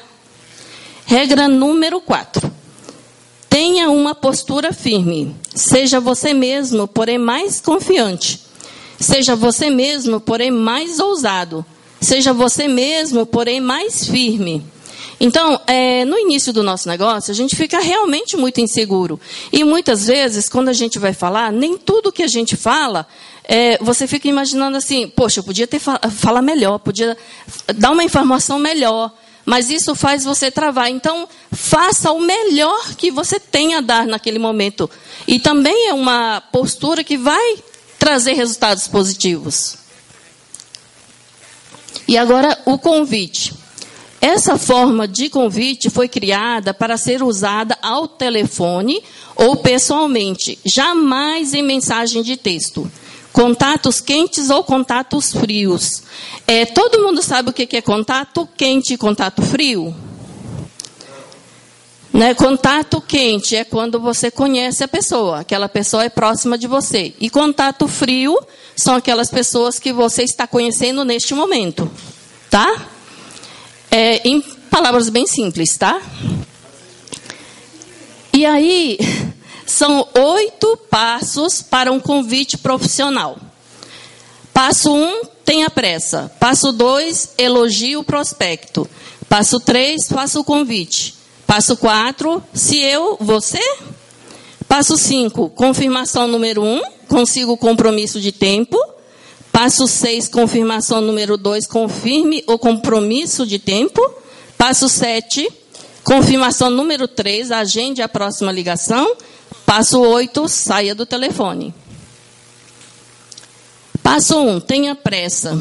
Regra 1.06 1.50
número 1.50 2.00
4. 2.00 2.50
Tenha 3.50 3.90
uma 3.90 4.16
postura 4.16 4.72
firme. 4.72 5.36
Seja 5.54 6.00
você 6.00 6.34
mesmo, 6.34 6.88
porém 6.88 7.18
mais 7.18 7.60
confiante. 7.60 8.40
Seja 8.98 9.36
você 9.36 9.70
mesmo, 9.70 10.22
porém 10.22 10.50
mais 10.50 11.02
ousado. 11.02 11.66
Seja 12.00 12.32
você 12.32 12.66
mesmo, 12.70 13.26
porém 13.26 13.60
mais 13.60 14.08
firme. 14.08 14.64
Então, 15.20 15.60
é, 15.66 16.06
no 16.06 16.18
início 16.18 16.54
do 16.54 16.62
nosso 16.62 16.88
negócio, 16.88 17.32
a 17.32 17.36
gente 17.36 17.56
fica 17.56 17.80
realmente 17.80 18.38
muito 18.38 18.62
inseguro. 18.62 19.20
E 19.52 19.64
muitas 19.64 20.06
vezes, 20.06 20.48
quando 20.48 20.70
a 20.70 20.74
gente 20.74 21.00
vai 21.00 21.14
falar, 21.14 21.52
nem 21.52 21.78
tudo 21.78 22.12
que 22.12 22.22
a 22.22 22.28
gente 22.28 22.56
fala, 22.56 23.08
é, 23.44 23.78
você 23.80 24.06
fica 24.06 24.28
imaginando 24.28 24.78
assim, 24.78 25.08
poxa, 25.08 25.40
eu 25.40 25.44
podia 25.44 25.66
ter 25.66 25.80
falar 25.80 26.42
melhor, 26.42 26.78
podia 26.80 27.18
dar 27.76 27.92
uma 27.92 28.04
informação 28.04 28.60
melhor. 28.60 29.12
Mas 29.44 29.70
isso 29.70 29.96
faz 29.96 30.26
você 30.26 30.52
travar. 30.52 30.90
Então, 30.90 31.28
faça 31.52 32.12
o 32.12 32.20
melhor 32.20 32.96
que 32.96 33.10
você 33.10 33.40
tem 33.40 33.76
a 33.76 33.82
dar 33.82 34.06
naquele 34.06 34.38
momento. 34.38 34.90
E 35.26 35.40
também 35.40 35.88
é 35.88 35.94
uma 35.94 36.42
postura 36.52 37.02
que 37.02 37.18
vai 37.18 37.58
trazer 37.98 38.34
resultados 38.34 38.88
positivos. 38.90 39.78
E 42.08 42.18
agora, 42.18 42.62
o 42.66 42.78
convite. 42.78 43.54
Essa 44.20 44.58
forma 44.58 45.08
de 45.08 45.30
convite 45.30 45.90
foi 45.90 46.08
criada 46.08 46.74
para 46.74 46.98
ser 46.98 47.22
usada 47.22 47.78
ao 47.82 48.08
telefone 48.08 49.04
ou 49.36 49.58
pessoalmente, 49.58 50.58
jamais 50.66 51.54
em 51.54 51.62
mensagem 51.62 52.24
de 52.24 52.36
texto. 52.36 52.90
Contatos 53.32 54.02
quentes 54.02 54.50
ou 54.50 54.64
contatos 54.64 55.32
frios. 55.32 56.02
É, 56.48 56.66
todo 56.66 57.00
mundo 57.00 57.22
sabe 57.22 57.52
o 57.52 57.54
que 57.54 57.78
é 57.78 57.82
contato 57.82 58.50
quente 58.58 58.96
e 58.96 58.98
contato 58.98 59.44
frio? 59.44 59.96
Né? 62.12 62.34
Contato 62.34 63.00
quente 63.00 63.56
é 63.56 63.64
quando 63.64 64.00
você 64.00 64.32
conhece 64.32 64.84
a 64.84 64.88
pessoa, 64.88 65.42
aquela 65.42 65.70
pessoa 65.70 66.04
é 66.04 66.10
próxima 66.10 66.58
de 66.58 66.66
você. 66.66 67.14
E 67.20 67.30
contato 67.30 67.88
frio 67.88 68.36
são 68.76 68.96
aquelas 68.96 69.30
pessoas 69.30 69.78
que 69.78 69.94
você 69.94 70.24
está 70.24 70.48
conhecendo 70.48 71.06
neste 71.06 71.36
momento. 71.36 71.88
Tá? 72.50 72.88
É, 73.90 74.28
em 74.28 74.42
palavras 74.70 75.10
bem 75.10 75.26
simples, 75.26 75.78
tá? 75.78 76.02
E 78.34 78.46
aí, 78.46 78.98
são 79.66 80.08
oito 80.14 80.78
passos 80.90 81.62
para 81.62 81.92
um 81.92 82.00
convite 82.00 82.58
profissional. 82.58 83.38
Passo 84.54 84.94
um, 84.94 85.22
tenha 85.44 85.70
pressa. 85.70 86.32
Passo 86.40 86.72
dois, 86.72 87.30
elogie 87.38 87.98
o 87.98 88.04
prospecto. 88.04 88.90
Passo 89.30 89.60
três, 89.60 90.08
faça 90.08 90.40
o 90.40 90.44
convite. 90.44 91.16
Passo 91.46 91.78
quatro, 91.78 92.44
se 92.54 92.78
eu, 92.78 93.18
você. 93.20 93.60
Passo 94.68 94.98
cinco, 94.98 95.50
confirmação 95.50 96.28
número 96.28 96.62
um, 96.64 96.82
consiga 97.08 97.52
o 97.52 97.58
compromisso 97.58 98.20
de 98.20 98.32
tempo. 98.32 98.78
Passo 99.58 99.88
6, 99.88 100.28
confirmação 100.28 101.02
número 101.02 101.36
2, 101.36 101.66
confirme 101.66 102.44
o 102.46 102.60
compromisso 102.60 103.44
de 103.44 103.58
tempo. 103.58 104.00
Passo 104.56 104.88
7, 104.88 105.52
confirmação 106.04 106.70
número 106.70 107.08
3, 107.08 107.52
agende 107.52 108.04
a 108.04 108.08
próxima 108.08 108.52
ligação. 108.52 109.18
Passo 109.66 110.00
8, 110.00 110.48
saia 110.48 110.94
do 110.94 111.08
telefone. 111.08 111.74
Passo 114.04 114.38
1, 114.38 114.60
tenha 114.60 114.94
pressa. 114.94 115.60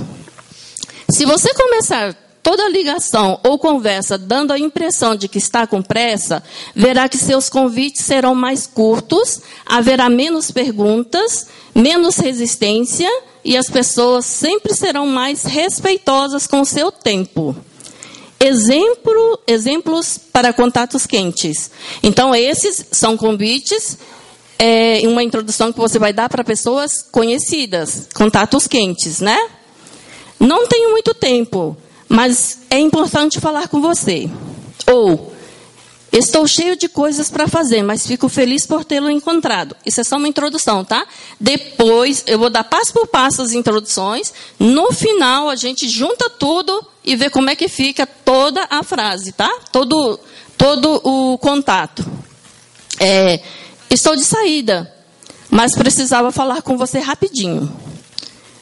Se 1.10 1.24
você 1.24 1.54
começar 1.54 2.14
toda 2.42 2.68
ligação 2.68 3.40
ou 3.42 3.58
conversa 3.58 4.18
dando 4.18 4.52
a 4.52 4.58
impressão 4.58 5.16
de 5.16 5.26
que 5.26 5.38
está 5.38 5.66
com 5.66 5.80
pressa, 5.80 6.42
verá 6.74 7.08
que 7.08 7.16
seus 7.16 7.48
convites 7.48 8.04
serão 8.04 8.34
mais 8.34 8.66
curtos, 8.66 9.40
haverá 9.64 10.10
menos 10.10 10.50
perguntas, 10.50 11.46
menos 11.74 12.18
resistência 12.18 13.10
e 13.46 13.56
as 13.56 13.70
pessoas 13.70 14.26
sempre 14.26 14.74
serão 14.74 15.06
mais 15.06 15.44
respeitosas 15.44 16.48
com 16.48 16.62
o 16.62 16.66
seu 16.66 16.90
tempo. 16.90 17.54
Exemplo, 18.40 19.38
exemplos 19.46 20.18
para 20.18 20.52
contatos 20.52 21.06
quentes. 21.06 21.70
Então, 22.02 22.34
esses 22.34 22.84
são 22.90 23.16
convites, 23.16 23.96
é, 24.58 25.00
uma 25.04 25.22
introdução 25.22 25.72
que 25.72 25.78
você 25.78 25.96
vai 25.96 26.12
dar 26.12 26.28
para 26.28 26.42
pessoas 26.42 27.02
conhecidas, 27.02 28.08
contatos 28.12 28.66
quentes, 28.66 29.20
né? 29.20 29.38
Não 30.40 30.66
tenho 30.66 30.90
muito 30.90 31.14
tempo, 31.14 31.76
mas 32.08 32.58
é 32.68 32.80
importante 32.80 33.40
falar 33.40 33.68
com 33.68 33.80
você. 33.80 34.28
Ou, 34.90 35.32
Estou 36.18 36.48
cheio 36.48 36.74
de 36.76 36.88
coisas 36.88 37.28
para 37.28 37.46
fazer, 37.46 37.82
mas 37.82 38.06
fico 38.06 38.26
feliz 38.26 38.66
por 38.66 38.86
tê-lo 38.86 39.10
encontrado. 39.10 39.76
Isso 39.84 40.00
é 40.00 40.04
só 40.04 40.16
uma 40.16 40.26
introdução, 40.26 40.82
tá? 40.82 41.06
Depois 41.38 42.24
eu 42.26 42.38
vou 42.38 42.48
dar 42.48 42.64
passo 42.64 42.90
por 42.90 43.06
passo 43.06 43.42
as 43.42 43.52
introduções. 43.52 44.32
No 44.58 44.90
final 44.92 45.50
a 45.50 45.56
gente 45.56 45.86
junta 45.86 46.30
tudo 46.30 46.82
e 47.04 47.14
vê 47.16 47.28
como 47.28 47.50
é 47.50 47.54
que 47.54 47.68
fica 47.68 48.06
toda 48.06 48.66
a 48.70 48.82
frase, 48.82 49.32
tá? 49.32 49.58
Todo, 49.70 50.18
todo 50.56 51.02
o 51.04 51.36
contato. 51.36 52.02
É, 52.98 53.42
estou 53.90 54.16
de 54.16 54.24
saída, 54.24 54.90
mas 55.50 55.74
precisava 55.74 56.32
falar 56.32 56.62
com 56.62 56.78
você 56.78 56.98
rapidinho. 56.98 57.70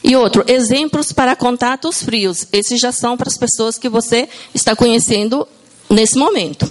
E 0.02 0.16
outro, 0.16 0.42
exemplos 0.48 1.12
para 1.12 1.36
contatos 1.36 2.02
frios. 2.02 2.48
Esses 2.52 2.80
já 2.80 2.90
são 2.90 3.16
para 3.16 3.28
as 3.28 3.38
pessoas 3.38 3.78
que 3.78 3.88
você 3.88 4.28
está 4.52 4.74
conhecendo 4.74 5.46
nesse 5.88 6.18
momento. 6.18 6.68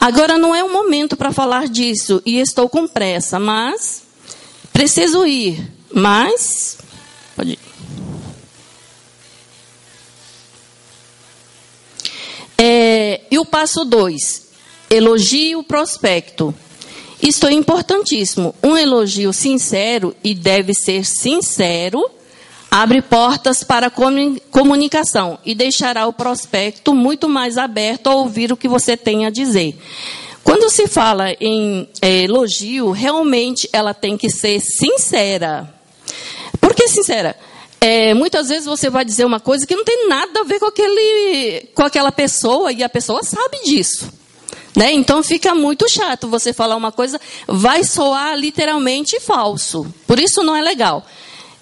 Agora 0.00 0.38
não 0.38 0.54
é 0.54 0.62
o 0.62 0.72
momento 0.72 1.16
para 1.16 1.32
falar 1.32 1.66
disso 1.68 2.22
e 2.24 2.38
estou 2.38 2.68
com 2.68 2.86
pressa, 2.86 3.40
mas 3.40 4.02
preciso 4.72 5.26
ir. 5.26 5.60
Mas 5.92 6.78
pode 7.34 7.52
ir. 7.52 7.58
É, 12.56 13.22
e 13.30 13.38
o 13.38 13.44
passo 13.44 13.84
2, 13.84 14.48
elogie 14.90 15.56
o 15.56 15.64
prospecto. 15.64 16.54
Isto 17.20 17.48
é 17.48 17.52
importantíssimo. 17.52 18.54
Um 18.62 18.76
elogio 18.76 19.32
sincero, 19.32 20.14
e 20.22 20.34
deve 20.34 20.74
ser 20.74 21.04
sincero, 21.04 22.04
abre 22.70 23.02
portas 23.02 23.64
para 23.64 23.90
comunicação 24.50 25.38
e 25.44 25.54
deixará 25.54 26.06
o 26.06 26.12
prospecto 26.12 26.94
muito 26.94 27.28
mais 27.28 27.56
aberto 27.58 28.08
a 28.08 28.14
ouvir 28.14 28.52
o 28.52 28.56
que 28.56 28.68
você 28.68 28.96
tem 28.96 29.26
a 29.26 29.30
dizer. 29.30 29.78
Quando 30.44 30.70
se 30.70 30.86
fala 30.86 31.32
em 31.40 31.88
é, 32.00 32.22
elogio, 32.22 32.90
realmente 32.90 33.68
ela 33.72 33.92
tem 33.92 34.16
que 34.16 34.30
ser 34.30 34.60
sincera. 34.60 35.72
Por 36.60 36.74
que 36.74 36.88
sincera? 36.88 37.36
é, 37.80 38.12
muitas 38.14 38.48
vezes 38.48 38.66
você 38.66 38.90
vai 38.90 39.04
dizer 39.04 39.24
uma 39.24 39.40
coisa 39.40 39.66
que 39.66 39.76
não 39.76 39.84
tem 39.84 40.08
nada 40.08 40.40
a 40.40 40.44
ver 40.44 40.58
com, 40.58 40.66
aquele, 40.66 41.68
com 41.74 41.82
aquela 41.82 42.10
pessoa 42.10 42.72
e 42.72 42.82
a 42.82 42.88
pessoa 42.88 43.22
sabe 43.22 43.62
disso. 43.64 44.10
Né? 44.76 44.92
Então 44.92 45.22
fica 45.22 45.54
muito 45.54 45.88
chato 45.88 46.28
você 46.28 46.52
falar 46.52 46.76
uma 46.76 46.92
coisa, 46.92 47.20
vai 47.46 47.84
soar 47.84 48.36
literalmente 48.36 49.18
falso. 49.20 49.86
Por 50.06 50.18
isso 50.18 50.42
não 50.42 50.54
é 50.54 50.60
legal. 50.60 51.04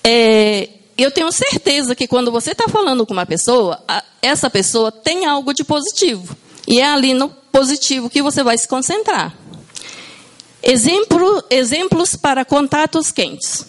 É, 0.02 0.68
eu 0.96 1.10
tenho 1.10 1.30
certeza 1.30 1.94
que 1.94 2.06
quando 2.06 2.32
você 2.32 2.52
está 2.52 2.68
falando 2.68 3.04
com 3.04 3.12
uma 3.12 3.26
pessoa, 3.26 3.82
essa 4.22 4.48
pessoa 4.48 4.90
tem 4.90 5.26
algo 5.26 5.52
de 5.52 5.62
positivo. 5.62 6.36
E 6.66 6.80
é 6.80 6.86
ali 6.86 7.14
no 7.14 7.28
positivo 7.28 8.10
que 8.10 8.22
você 8.22 8.42
vai 8.42 8.56
se 8.56 8.66
concentrar. 8.66 9.34
Exemplo, 10.62 11.44
exemplos 11.50 12.16
para 12.16 12.44
contatos 12.44 13.12
quentes. 13.12 13.66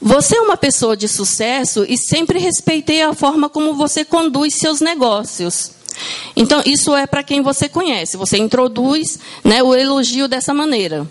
Você 0.00 0.36
é 0.36 0.40
uma 0.40 0.56
pessoa 0.56 0.96
de 0.96 1.08
sucesso 1.08 1.84
e 1.88 1.96
sempre 1.96 2.38
respeitei 2.38 3.02
a 3.02 3.14
forma 3.14 3.48
como 3.48 3.74
você 3.74 4.04
conduz 4.04 4.54
seus 4.54 4.80
negócios. 4.80 5.70
Então, 6.36 6.62
isso 6.66 6.94
é 6.94 7.06
para 7.06 7.22
quem 7.22 7.40
você 7.40 7.68
conhece. 7.68 8.16
Você 8.16 8.36
introduz 8.36 9.18
né, 9.42 9.62
o 9.62 9.74
elogio 9.74 10.28
dessa 10.28 10.52
maneira. 10.52 11.08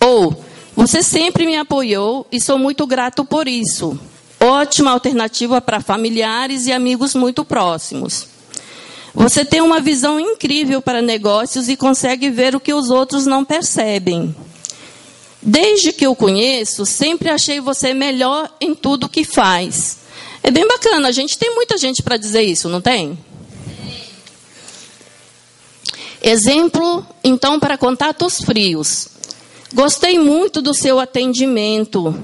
Ou, 0.00 0.44
você 0.76 1.02
sempre 1.02 1.44
me 1.44 1.56
apoiou 1.56 2.26
e 2.30 2.40
sou 2.40 2.56
muito 2.56 2.86
grato 2.86 3.24
por 3.24 3.48
isso. 3.48 3.98
Ótima 4.40 4.92
alternativa 4.92 5.60
para 5.60 5.80
familiares 5.80 6.66
e 6.66 6.72
amigos 6.72 7.14
muito 7.14 7.44
próximos. 7.44 8.26
Você 9.14 9.44
tem 9.44 9.60
uma 9.60 9.80
visão 9.80 10.20
incrível 10.20 10.80
para 10.80 11.02
negócios 11.02 11.68
e 11.68 11.76
consegue 11.76 12.30
ver 12.30 12.54
o 12.54 12.60
que 12.60 12.72
os 12.72 12.88
outros 12.88 13.26
não 13.26 13.44
percebem. 13.44 14.34
Desde 15.42 15.92
que 15.92 16.06
eu 16.06 16.14
conheço, 16.14 16.86
sempre 16.86 17.28
achei 17.28 17.60
você 17.60 17.92
melhor 17.92 18.48
em 18.60 18.74
tudo 18.74 19.08
que 19.08 19.24
faz. 19.24 19.98
É 20.42 20.50
bem 20.50 20.66
bacana, 20.66 21.08
a 21.08 21.12
gente 21.12 21.36
tem 21.36 21.54
muita 21.54 21.76
gente 21.76 22.02
para 22.02 22.16
dizer 22.16 22.42
isso, 22.42 22.68
não 22.68 22.80
tem? 22.80 23.18
Exemplo, 26.22 27.06
então, 27.22 27.58
para 27.58 27.78
contatos 27.78 28.38
frios. 28.38 29.08
Gostei 29.72 30.18
muito 30.18 30.62
do 30.62 30.74
seu 30.74 30.98
atendimento. 30.98 32.14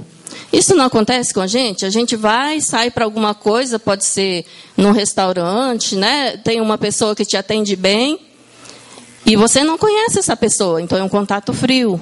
Isso 0.55 0.73
não 0.77 0.85
acontece 0.85 1.35
com 1.35 1.41
a 1.41 1.49
gente? 1.49 1.85
A 1.85 1.91
gente 1.91 2.15
vai, 2.15 2.61
sai 2.61 2.89
para 2.89 3.05
alguma 3.05 3.35
coisa, 3.35 3.77
pode 3.77 4.05
ser 4.05 4.47
num 4.77 4.93
restaurante, 4.93 5.97
né? 5.97 6.37
Tem 6.37 6.61
uma 6.61 6.79
pessoa 6.79 7.17
que 7.17 7.25
te 7.25 7.37
atende 7.37 7.75
bem 7.75 8.21
e 9.27 9.35
você 9.35 9.65
não 9.65 9.77
conhece 9.77 10.21
essa 10.21 10.37
pessoa, 10.37 10.81
então 10.81 10.97
é 10.97 11.03
um 11.03 11.09
contato 11.09 11.53
frio. 11.53 12.01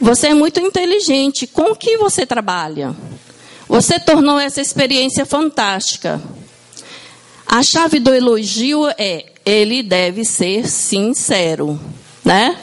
Você 0.00 0.28
é 0.28 0.34
muito 0.34 0.60
inteligente. 0.60 1.44
Com 1.44 1.72
o 1.72 1.74
que 1.74 1.96
você 1.96 2.24
trabalha? 2.24 2.94
Você 3.66 3.98
tornou 3.98 4.38
essa 4.38 4.60
experiência 4.60 5.26
fantástica. 5.26 6.22
A 7.44 7.64
chave 7.64 7.98
do 7.98 8.14
elogio 8.14 8.86
é 8.96 9.32
ele 9.44 9.82
deve 9.82 10.24
ser 10.24 10.68
sincero, 10.68 11.80
né? 12.24 12.56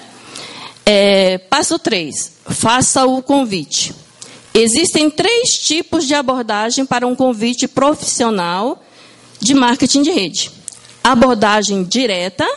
É, 0.85 1.39
passo 1.39 1.77
3. 1.77 2.31
Faça 2.45 3.05
o 3.05 3.21
convite. 3.21 4.02
Existem 4.53 5.09
três 5.09 5.49
tipos 5.59 6.05
de 6.05 6.13
abordagem 6.13 6.85
para 6.85 7.07
um 7.07 7.15
convite 7.15 7.67
profissional 7.67 8.83
de 9.39 9.53
marketing 9.53 10.03
de 10.03 10.11
rede. 10.11 10.51
Abordagem 11.03 11.83
direta. 11.83 12.47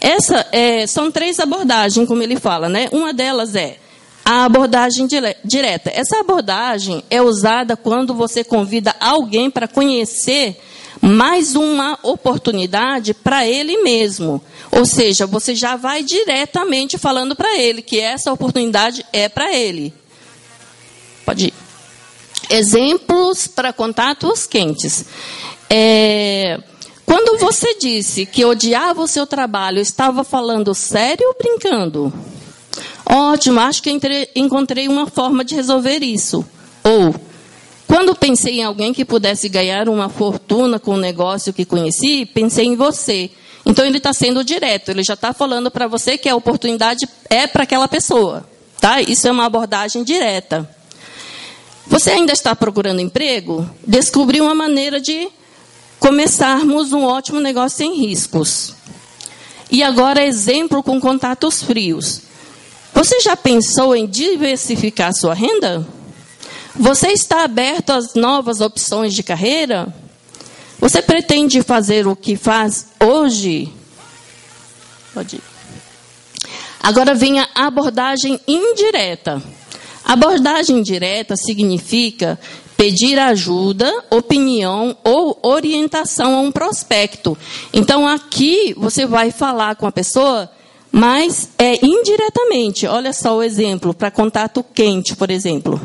Essa 0.00 0.46
é, 0.50 0.84
são 0.86 1.12
três 1.12 1.38
abordagens, 1.38 2.08
como 2.08 2.22
ele 2.22 2.36
fala, 2.36 2.68
né? 2.68 2.88
Uma 2.90 3.12
delas 3.12 3.54
é 3.54 3.78
a 4.24 4.44
abordagem 4.44 5.06
direta. 5.44 5.90
Essa 5.94 6.20
abordagem 6.20 7.04
é 7.08 7.22
usada 7.22 7.76
quando 7.76 8.12
você 8.14 8.42
convida 8.42 8.94
alguém 9.00 9.48
para 9.48 9.68
conhecer 9.68 10.60
mais 11.00 11.56
uma 11.56 11.98
oportunidade 12.02 13.14
para 13.14 13.46
ele 13.46 13.82
mesmo. 13.82 14.42
Ou 14.70 14.84
seja, 14.84 15.26
você 15.26 15.54
já 15.54 15.76
vai 15.76 16.02
diretamente 16.02 16.98
falando 16.98 17.34
para 17.34 17.58
ele 17.58 17.82
que 17.82 17.98
essa 17.98 18.32
oportunidade 18.32 19.04
é 19.12 19.28
para 19.28 19.54
ele. 19.54 19.92
Pode 21.24 21.46
ir. 21.46 21.54
Exemplos 22.50 23.46
para 23.46 23.72
contatos 23.72 24.46
quentes. 24.46 25.04
É, 25.70 26.60
quando 27.06 27.38
você 27.38 27.74
disse 27.78 28.26
que 28.26 28.44
odiava 28.44 29.02
o 29.02 29.06
seu 29.06 29.26
trabalho, 29.26 29.80
estava 29.80 30.24
falando 30.24 30.74
sério 30.74 31.26
ou 31.28 31.36
brincando? 31.38 32.12
Ótimo, 33.04 33.60
acho 33.60 33.82
que 33.82 33.90
encontrei 34.34 34.88
uma 34.88 35.06
forma 35.06 35.44
de 35.44 35.54
resolver 35.54 35.98
isso. 35.98 36.44
Ou, 36.82 37.14
quando 37.86 38.14
pensei 38.14 38.60
em 38.60 38.64
alguém 38.64 38.94
que 38.94 39.04
pudesse 39.04 39.48
ganhar 39.48 39.88
uma 39.88 40.08
fortuna 40.08 40.78
com 40.78 40.92
o 40.94 40.96
negócio 40.96 41.52
que 41.52 41.64
conheci, 41.64 42.24
pensei 42.24 42.66
em 42.66 42.76
você. 42.76 43.30
Então 43.66 43.84
ele 43.84 43.98
está 43.98 44.12
sendo 44.12 44.42
direto, 44.42 44.90
ele 44.90 45.04
já 45.04 45.14
está 45.14 45.32
falando 45.32 45.70
para 45.70 45.86
você 45.86 46.16
que 46.16 46.28
a 46.28 46.34
oportunidade 46.34 47.06
é 47.28 47.46
para 47.46 47.64
aquela 47.64 47.86
pessoa. 47.86 48.48
Tá? 48.80 49.00
Isso 49.00 49.28
é 49.28 49.30
uma 49.30 49.44
abordagem 49.44 50.02
direta. 50.02 50.68
Você 51.86 52.10
ainda 52.10 52.32
está 52.32 52.54
procurando 52.54 53.00
emprego? 53.00 53.68
Descobri 53.86 54.40
uma 54.40 54.54
maneira 54.54 55.00
de 55.00 55.28
começarmos 55.98 56.92
um 56.92 57.04
ótimo 57.04 57.40
negócio 57.40 57.78
sem 57.78 57.94
riscos. 57.94 58.74
E 59.70 59.82
agora, 59.82 60.24
exemplo 60.24 60.82
com 60.82 61.00
contatos 61.00 61.62
frios. 61.62 62.22
Você 62.94 63.20
já 63.20 63.36
pensou 63.36 63.96
em 63.96 64.06
diversificar 64.06 65.12
sua 65.14 65.34
renda? 65.34 65.86
Você 66.74 67.08
está 67.08 67.44
aberto 67.44 67.90
às 67.90 68.14
novas 68.14 68.60
opções 68.60 69.14
de 69.14 69.22
carreira? 69.22 69.92
Você 70.78 71.00
pretende 71.00 71.62
fazer 71.62 72.06
o 72.06 72.16
que 72.16 72.36
faz 72.36 72.88
hoje? 73.00 73.72
Pode 75.14 75.36
ir. 75.36 75.42
Agora 76.82 77.14
vem 77.14 77.38
a 77.38 77.48
abordagem 77.54 78.40
indireta. 78.46 79.40
Abordagem 80.12 80.78
indireta 80.78 81.36
significa 81.36 82.38
pedir 82.76 83.18
ajuda, 83.18 83.90
opinião 84.10 84.94
ou 85.02 85.38
orientação 85.42 86.34
a 86.34 86.40
um 86.40 86.52
prospecto. 86.52 87.36
Então 87.72 88.06
aqui 88.06 88.74
você 88.76 89.06
vai 89.06 89.30
falar 89.30 89.76
com 89.76 89.86
a 89.86 89.92
pessoa 89.92 90.50
mas 90.92 91.48
é 91.58 91.82
indiretamente. 91.82 92.86
Olha 92.86 93.14
só 93.14 93.38
o 93.38 93.42
exemplo, 93.42 93.94
para 93.94 94.10
contato 94.10 94.62
quente, 94.62 95.16
por 95.16 95.30
exemplo. 95.30 95.80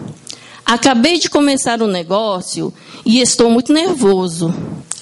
Acabei 0.66 1.18
de 1.18 1.30
começar 1.30 1.82
um 1.82 1.88
negócio 1.88 2.74
e 3.06 3.22
estou 3.22 3.50
muito 3.50 3.72
nervoso. 3.72 4.54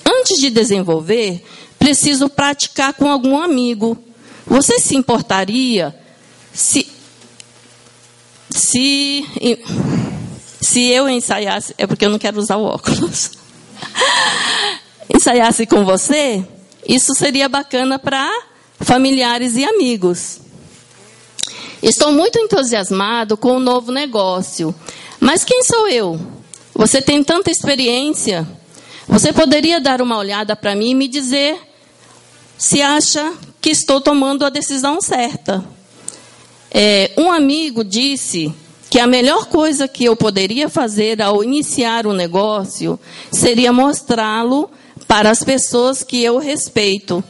Antes 0.06 0.40
de 0.40 0.52
desenvolver, 0.52 1.44
preciso 1.80 2.30
praticar 2.30 2.94
com 2.94 3.10
algum 3.10 3.36
amigo. 3.36 3.98
Você 4.46 4.78
se 4.78 4.96
importaria 4.96 5.96
se 6.54 6.88
se 8.56 9.26
se 10.62 10.82
eu 10.90 11.10
ensaiasse, 11.10 11.76
é 11.78 11.86
porque 11.86 12.06
eu 12.06 12.10
não 12.10 12.18
quero 12.18 12.40
usar 12.40 12.56
o 12.56 12.64
óculos. 12.64 13.32
ensaiasse 15.14 15.66
com 15.66 15.84
você, 15.84 16.44
isso 16.88 17.14
seria 17.14 17.50
bacana 17.50 18.00
para 18.00 18.32
familiares 18.80 19.58
e 19.58 19.66
amigos. 19.66 20.40
Estou 21.84 22.12
muito 22.12 22.40
entusiasmado 22.40 23.36
com 23.36 23.58
o 23.58 23.60
novo 23.60 23.92
negócio. 23.92 24.74
Mas 25.20 25.44
quem 25.44 25.64
sou 25.64 25.88
eu? 25.90 26.20
Você 26.74 27.02
tem 27.02 27.24
tanta 27.24 27.52
experiência. 27.52 28.48
Você 29.08 29.34
poderia 29.34 29.80
dar 29.80 30.02
uma 30.02 30.18
olhada 30.18 30.56
para 30.56 30.76
mim 30.76 30.92
e 30.92 30.96
me 30.96 31.08
dizer 31.08 31.60
se 32.58 32.82
acha 32.82 33.34
que 33.62 33.70
estou 33.70 34.00
tomando 34.00 34.46
a 34.46 34.50
decisão 34.50 35.02
certa. 35.02 35.75
É, 36.78 37.12
um 37.16 37.32
amigo 37.32 37.86
disse 37.86 38.54
que 38.90 39.00
a 39.00 39.08
melhor 39.08 39.46
coisa 39.46 39.88
que 39.88 40.04
eu 40.04 40.14
poderia 40.14 40.68
fazer 40.68 41.22
ao 41.22 41.42
iniciar 41.42 42.06
um 42.06 42.12
negócio 42.12 43.00
seria 43.32 43.72
mostrá-lo 43.72 44.70
para 45.08 45.30
as 45.30 45.42
pessoas 45.42 46.04
que 46.04 46.22
eu 46.22 46.38
respeito 46.38 47.24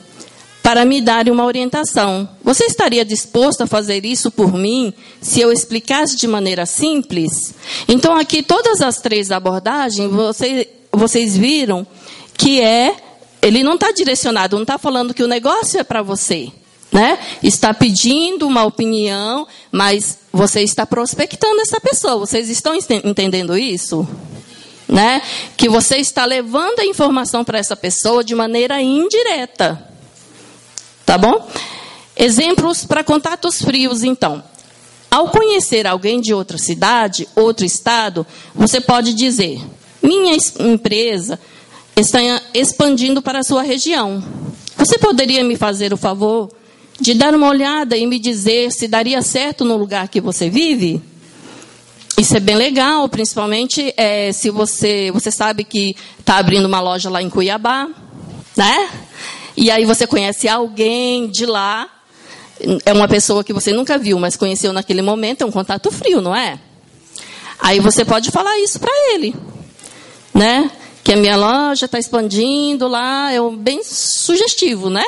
para 0.63 0.83
me 0.83 0.99
dar 0.99 1.29
uma 1.29 1.45
orientação. 1.45 2.27
Você 2.43 2.65
estaria 2.65 3.05
disposto 3.05 3.61
a 3.61 3.67
fazer 3.67 4.03
isso 4.03 4.31
por 4.31 4.51
mim 4.51 4.91
se 5.21 5.41
eu 5.41 5.51
explicasse 5.51 6.17
de 6.17 6.25
maneira 6.25 6.65
simples? 6.65 7.53
Então, 7.87 8.17
aqui, 8.17 8.41
todas 8.41 8.81
as 8.81 8.99
três 8.99 9.29
abordagens, 9.29 10.09
você, 10.09 10.67
vocês 10.91 11.37
viram 11.37 11.85
que 12.35 12.59
é. 12.59 12.95
Ele 13.43 13.61
não 13.61 13.75
está 13.75 13.91
direcionado, 13.91 14.55
não 14.55 14.63
está 14.63 14.79
falando 14.79 15.13
que 15.13 15.21
o 15.21 15.27
negócio 15.27 15.79
é 15.79 15.83
para 15.83 16.01
você. 16.01 16.51
Né? 16.95 17.19
Está 17.43 17.73
pedindo 17.73 18.47
uma 18.47 18.63
opinião, 18.63 19.45
mas 19.69 20.17
você 20.31 20.61
está 20.61 20.85
prospectando 20.85 21.59
essa 21.59 21.77
pessoa. 21.77 22.19
Vocês 22.19 22.49
estão 22.49 22.73
entendendo 22.73 23.57
isso? 23.57 24.07
Né? 24.87 25.21
Que 25.57 25.67
você 25.67 25.97
está 25.97 26.23
levando 26.23 26.79
a 26.79 26.85
informação 26.85 27.43
para 27.43 27.59
essa 27.59 27.75
pessoa 27.75 28.23
de 28.23 28.33
maneira 28.33 28.81
indireta. 28.81 29.89
Tá 31.05 31.17
bom? 31.17 31.45
Exemplos 32.15 32.85
para 32.85 33.03
contatos 33.03 33.61
frios, 33.61 34.01
então. 34.01 34.41
Ao 35.11 35.27
conhecer 35.27 35.85
alguém 35.85 36.21
de 36.21 36.33
outra 36.33 36.57
cidade, 36.57 37.27
outro 37.35 37.65
estado, 37.65 38.25
você 38.55 38.79
pode 38.79 39.13
dizer: 39.13 39.61
minha 40.01 40.37
empresa 40.59 41.37
está 41.93 42.19
expandindo 42.53 43.21
para 43.21 43.39
a 43.39 43.43
sua 43.43 43.63
região. 43.63 44.23
Você 44.77 44.97
poderia 44.97 45.43
me 45.43 45.57
fazer 45.57 45.93
o 45.93 45.97
favor 45.97 46.49
de 46.99 47.13
dar 47.13 47.33
uma 47.33 47.49
olhada 47.49 47.97
e 47.97 48.05
me 48.05 48.19
dizer 48.19 48.71
se 48.71 48.87
daria 48.87 49.21
certo 49.21 49.65
no 49.65 49.77
lugar 49.77 50.07
que 50.07 50.21
você 50.21 50.49
vive? 50.49 51.01
Isso 52.17 52.37
é 52.37 52.39
bem 52.39 52.55
legal, 52.55 53.09
principalmente 53.09 53.93
é, 53.97 54.31
se 54.31 54.49
você, 54.49 55.11
você 55.11 55.29
sabe 55.29 55.65
que 55.65 55.95
está 56.17 56.37
abrindo 56.37 56.65
uma 56.65 56.79
loja 56.79 57.09
lá 57.09 57.21
em 57.21 57.29
Cuiabá, 57.29 57.89
né? 58.55 58.89
E 59.57 59.69
aí 59.69 59.83
você 59.83 60.07
conhece 60.07 60.47
alguém 60.47 61.27
de 61.27 61.45
lá, 61.45 61.89
é 62.85 62.93
uma 62.93 63.07
pessoa 63.07 63.43
que 63.43 63.51
você 63.51 63.73
nunca 63.73 63.97
viu, 63.97 64.17
mas 64.17 64.37
conheceu 64.37 64.71
naquele 64.71 65.01
momento, 65.01 65.41
é 65.41 65.45
um 65.45 65.51
contato 65.51 65.91
frio, 65.91 66.21
não 66.21 66.33
é? 66.33 66.57
Aí 67.59 67.81
você 67.81 68.05
pode 68.05 68.31
falar 68.31 68.57
isso 68.59 68.79
para 68.79 68.91
ele, 69.13 69.35
né? 70.33 70.71
Que 71.03 71.13
a 71.13 71.17
minha 71.17 71.35
loja 71.35 71.85
está 71.85 71.99
expandindo 71.99 72.87
lá, 72.87 73.31
é 73.31 73.39
bem 73.57 73.83
sugestivo, 73.83 74.89
né? 74.89 75.05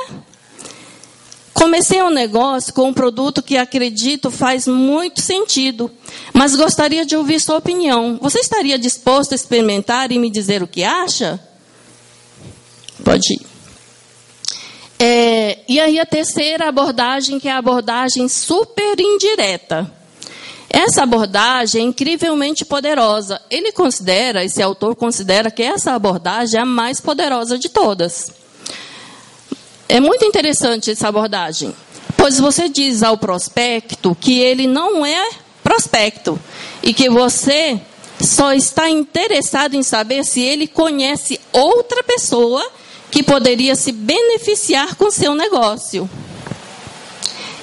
Comecei 1.58 2.04
um 2.04 2.12
negócio 2.12 2.72
com 2.72 2.90
um 2.90 2.94
produto 2.94 3.42
que 3.42 3.58
acredito 3.58 4.30
faz 4.30 4.68
muito 4.68 5.22
sentido, 5.22 5.90
mas 6.32 6.56
gostaria 6.56 7.04
de 7.04 7.18
ouvir 7.18 7.40
sua 7.40 7.58
opinião. 7.58 8.20
Você 8.22 8.38
estaria 8.38 8.78
disposto 8.78 9.32
a 9.32 9.36
experimentar 9.36 10.12
e 10.12 10.20
me 10.20 10.30
dizer 10.30 10.62
o 10.62 10.68
que 10.68 10.84
acha? 10.84 11.40
Pode 13.04 13.34
ir. 13.34 13.42
É, 15.00 15.58
e 15.68 15.80
aí 15.80 16.00
a 16.00 16.06
terceira 16.06 16.70
abordagem, 16.70 17.40
que 17.40 17.48
é 17.48 17.52
a 17.52 17.58
abordagem 17.58 18.30
super 18.30 19.00
indireta. 19.00 19.92
Essa 20.70 21.02
abordagem 21.02 21.82
é 21.82 21.86
incrivelmente 21.86 22.66
poderosa. 22.66 23.42
Ele 23.50 23.72
considera, 23.72 24.44
esse 24.44 24.62
autor 24.62 24.96
considera 24.96 25.50
que 25.50 25.64
essa 25.64 25.94
abordagem 25.94 26.60
é 26.60 26.62
a 26.62 26.68
mais 26.68 27.02
poderosa 27.02 27.58
de 27.58 27.68
todas. 27.68 28.32
É 29.90 30.00
muito 30.00 30.26
interessante 30.26 30.92
essa 30.92 31.08
abordagem, 31.08 31.74
pois 32.18 32.40
você 32.40 32.68
diz 32.68 33.04
ao 33.04 33.18
prospecto 33.18 34.16
que 34.20 34.40
ele 34.40 34.68
não 34.68 35.06
é 35.06 35.30
prospecto 35.64 36.40
e 36.84 36.94
que 36.94 37.10
você 37.10 37.80
só 38.22 38.54
está 38.54 38.90
interessado 38.90 39.76
em 39.76 39.84
saber 39.84 40.26
se 40.26 40.42
ele 40.42 40.68
conhece 40.68 41.40
outra 41.54 42.04
pessoa 42.04 42.66
que 43.10 43.24
poderia 43.24 43.76
se 43.76 43.92
beneficiar 43.92 44.96
com 44.96 45.10
seu 45.10 45.34
negócio. 45.34 46.10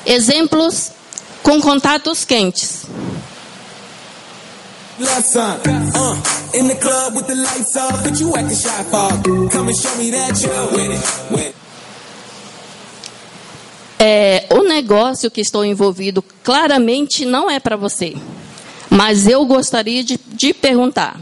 Exemplos 0.07 0.93
com 1.43 1.61
contatos 1.61 2.25
quentes. 2.25 2.87
É, 14.07 14.45
o 14.51 14.63
negócio 14.65 15.31
que 15.31 15.41
estou 15.41 15.65
envolvido 15.65 16.23
claramente 16.43 17.25
não 17.25 17.51
é 17.51 17.59
para 17.59 17.75
você. 17.75 18.15
Mas 18.91 19.27
eu 19.27 19.47
gostaria 19.47 20.05
de, 20.05 20.21
de 20.27 20.53
perguntar: 20.53 21.19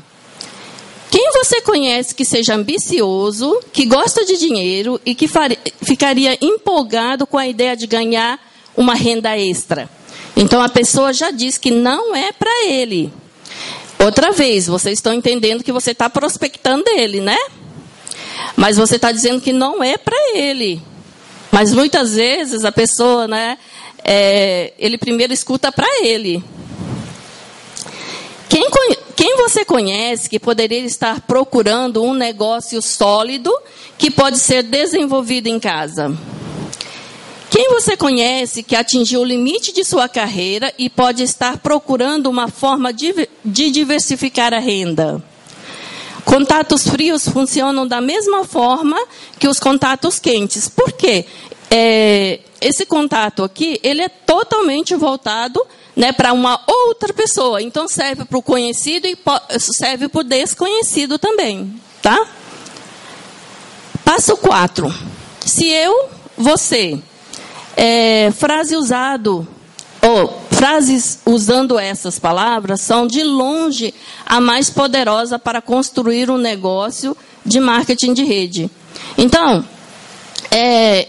quem 1.08 1.30
você 1.30 1.60
conhece 1.60 2.12
que 2.12 2.24
seja 2.24 2.56
ambicioso, 2.56 3.60
que 3.72 3.86
gosta 3.86 4.24
de 4.24 4.36
dinheiro 4.36 5.00
e 5.06 5.14
que 5.14 5.28
ficaria 5.80 6.36
empolgado 6.44 7.24
com 7.24 7.38
a 7.38 7.46
ideia 7.46 7.76
de 7.76 7.86
ganhar 7.86 8.40
uma 8.76 8.94
renda 8.94 9.38
extra? 9.38 9.88
Então 10.36 10.60
a 10.60 10.68
pessoa 10.68 11.12
já 11.12 11.30
diz 11.30 11.56
que 11.56 11.70
não 11.70 12.16
é 12.16 12.32
para 12.32 12.66
ele. 12.66 13.12
Outra 14.04 14.32
vez, 14.32 14.66
vocês 14.66 14.98
estão 14.98 15.14
entendendo 15.14 15.62
que 15.62 15.70
você 15.70 15.92
está 15.92 16.10
prospectando 16.10 16.82
ele, 16.96 17.20
né? 17.20 17.38
Mas 18.56 18.76
você 18.76 18.96
está 18.96 19.12
dizendo 19.12 19.40
que 19.40 19.52
não 19.52 19.84
é 19.84 19.96
para 19.96 20.16
ele. 20.34 20.82
Mas 21.52 21.74
muitas 21.74 22.14
vezes 22.14 22.64
a 22.64 22.72
pessoa, 22.72 23.28
né, 23.28 23.58
é, 24.02 24.72
ele 24.78 24.96
primeiro 24.96 25.34
escuta 25.34 25.70
para 25.70 25.86
ele. 26.02 26.42
Quem, 28.48 28.66
quem 29.14 29.36
você 29.36 29.62
conhece 29.62 30.30
que 30.30 30.40
poderia 30.40 30.78
estar 30.78 31.20
procurando 31.20 32.02
um 32.02 32.14
negócio 32.14 32.80
sólido 32.80 33.52
que 33.98 34.10
pode 34.10 34.38
ser 34.38 34.62
desenvolvido 34.62 35.46
em 35.46 35.60
casa? 35.60 36.16
Quem 37.50 37.68
você 37.68 37.98
conhece 37.98 38.62
que 38.62 38.74
atingiu 38.74 39.20
o 39.20 39.24
limite 39.24 39.74
de 39.74 39.84
sua 39.84 40.08
carreira 40.08 40.72
e 40.78 40.88
pode 40.88 41.22
estar 41.22 41.58
procurando 41.58 42.30
uma 42.30 42.48
forma 42.48 42.94
de, 42.94 43.28
de 43.44 43.70
diversificar 43.70 44.54
a 44.54 44.58
renda? 44.58 45.22
Contatos 46.24 46.86
frios 46.88 47.28
funcionam 47.28 47.86
da 47.86 48.00
mesma 48.00 48.44
forma 48.44 48.96
que 49.38 49.48
os 49.48 49.58
contatos 49.58 50.18
quentes. 50.18 50.68
Por 50.68 50.92
quê? 50.92 51.26
É, 51.70 52.40
esse 52.60 52.86
contato 52.86 53.42
aqui, 53.42 53.80
ele 53.82 54.02
é 54.02 54.08
totalmente 54.08 54.94
voltado 54.94 55.60
né, 55.96 56.12
para 56.12 56.32
uma 56.32 56.60
outra 56.66 57.12
pessoa. 57.12 57.60
Então 57.60 57.88
serve 57.88 58.24
para 58.24 58.38
o 58.38 58.42
conhecido 58.42 59.06
e 59.06 59.18
serve 59.58 60.08
para 60.08 60.20
o 60.20 60.24
desconhecido 60.24 61.18
também. 61.18 61.74
Tá? 62.00 62.26
Passo 64.04 64.36
4. 64.36 64.92
Se 65.44 65.66
eu, 65.66 66.08
você, 66.36 66.98
é, 67.76 68.30
frase 68.32 68.76
usado 68.76 69.46
ou 70.02 70.42
frases 70.50 71.20
usando 71.24 71.78
essas 71.78 72.18
palavras 72.18 72.80
são 72.80 73.06
de 73.06 73.22
longe 73.22 73.94
a 74.26 74.40
mais 74.40 74.68
poderosa 74.68 75.38
para 75.38 75.62
construir 75.62 76.30
um 76.30 76.36
negócio 76.36 77.16
de 77.46 77.60
marketing 77.60 78.12
de 78.12 78.24
rede. 78.24 78.70
Então, 79.16 79.64
é, 80.50 81.08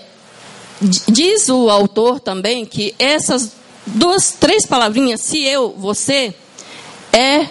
diz 0.81 1.49
o 1.49 1.69
autor 1.69 2.19
também 2.19 2.65
que 2.65 2.93
essas 2.99 3.51
duas, 3.85 4.31
três 4.31 4.65
palavrinhas, 4.65 5.21
se 5.21 5.43
eu, 5.43 5.75
você, 5.77 6.33
é 7.11 7.47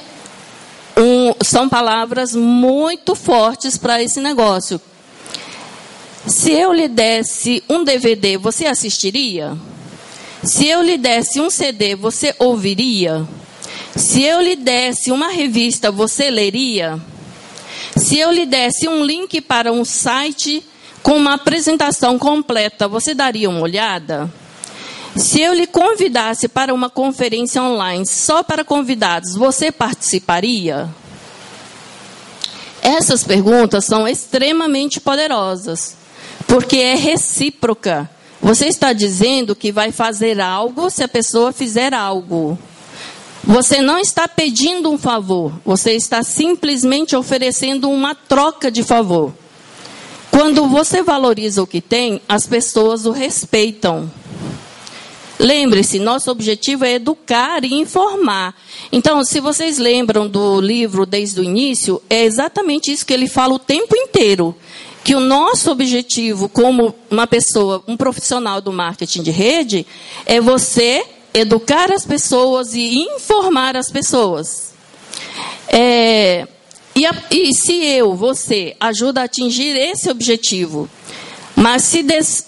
um, 0.97 1.35
são 1.45 1.69
palavras 1.69 2.35
muito 2.35 3.15
fortes 3.15 3.77
para 3.77 4.03
esse 4.03 4.21
negócio. 4.21 4.81
Se 6.27 6.53
eu 6.53 6.73
lhe 6.73 6.89
desse 6.89 7.63
um 7.69 7.83
DVD, 7.83 8.37
você 8.37 8.67
assistiria? 8.67 9.57
Se 10.45 10.67
eu 10.67 10.83
lhe 10.83 10.99
desse 10.99 11.41
um 11.41 11.49
CD, 11.49 11.95
você 11.95 12.35
ouviria? 12.39 13.27
Se 13.95 14.23
eu 14.23 14.41
lhe 14.41 14.57
desse 14.57 15.13
uma 15.13 15.29
revista, 15.29 15.93
você 15.93 16.31
leria? 16.31 17.01
Se 17.97 18.19
eu 18.19 18.33
lhe 18.33 18.45
desse 18.45 18.89
um 18.89 19.05
link 19.05 19.41
para 19.41 19.71
um 19.73 19.85
site 19.85 20.65
com 21.03 21.13
uma 21.13 21.35
apresentação 21.35 22.19
completa, 22.19 22.89
você 22.89 23.15
daria 23.15 23.49
uma 23.49 23.61
olhada? 23.61 24.33
Se 25.15 25.41
eu 25.41 25.53
lhe 25.53 25.67
convidasse 25.67 26.49
para 26.49 26.73
uma 26.73 26.91
conferência 26.91 27.63
online 27.63 28.05
só 28.07 28.43
para 28.43 28.65
convidados, 28.65 29.37
você 29.37 29.71
participaria? 29.71 30.89
Essas 32.81 33.23
perguntas 33.23 33.85
são 33.85 34.09
extremamente 34.09 34.99
poderosas, 34.99 35.97
porque 36.49 36.79
é 36.79 36.97
recíproca. 36.97 38.11
Você 38.43 38.67
está 38.67 38.93
dizendo 38.93 39.55
que 39.55 39.71
vai 39.71 39.93
fazer 39.93 40.41
algo 40.41 40.91
se 40.91 41.05
a 41.05 41.09
pessoa 41.09 41.53
fizer 41.53 41.95
algo. 41.95 42.59
Você 43.45 43.81
não 43.81 44.01
está 44.01 44.27
pedindo 44.27 44.91
um 44.91 44.99
favor, 44.99 45.53
você 45.65 45.93
está 45.93 46.25
simplesmente 46.25 47.15
oferecendo 47.15 47.89
uma 47.89 48.17
troca 48.17 48.69
de 48.69 48.83
favor. 48.83 49.33
Quando 50.31 50.67
você 50.67 51.03
valoriza 51.05 51.63
o 51.63 51.67
que 51.67 51.81
tem, 51.81 52.21
as 52.29 52.45
pessoas 52.45 53.07
o 53.07 53.13
respeitam. 53.13 54.11
Lembre-se, 55.39 55.99
nosso 56.01 56.31
objetivo 56.31 56.85
é 56.85 56.95
educar 56.95 57.65
e 57.65 57.75
informar. 57.75 58.55
Então, 58.91 59.25
se 59.25 59.41
vocês 59.41 59.79
lembram 59.79 60.29
do 60.29 60.61
livro 60.61 61.07
desde 61.07 61.41
o 61.41 61.45
início, 61.45 62.03
é 62.11 62.25
exatamente 62.25 62.93
isso 62.93 63.07
que 63.07 63.13
ele 63.13 63.29
fala 63.29 63.55
o 63.55 63.59
tempo 63.59 63.97
inteiro 63.97 64.55
que 65.05 65.15
o 65.15 65.21
nosso 65.21 65.71
objetivo 65.71 66.49
como 66.49 66.95
uma 67.11 67.27
pessoa, 67.27 67.83
um 67.89 67.97
profissional 67.97 68.61
do 68.61 68.73
marketing 68.73 69.23
de 69.23 69.31
rede, 69.31 69.87
é 70.25 70.41
você 70.41 71.05
educar 71.35 71.91
as 71.91 72.05
pessoas 72.05 72.75
e 72.75 72.99
informar 72.99 73.77
as 73.77 73.91
pessoas. 73.91 74.73
É, 75.69 76.47
e, 76.95 77.07
a, 77.07 77.15
e, 77.31 77.55
se 77.55 77.73
eu, 77.73 78.15
você, 78.15 78.77
ajuda 78.79 79.23
a 79.23 79.25
atingir 79.25 79.75
esse 79.77 80.11
objetivo, 80.11 80.89
mas 81.57 81.85
se, 81.85 82.03
des, 82.03 82.47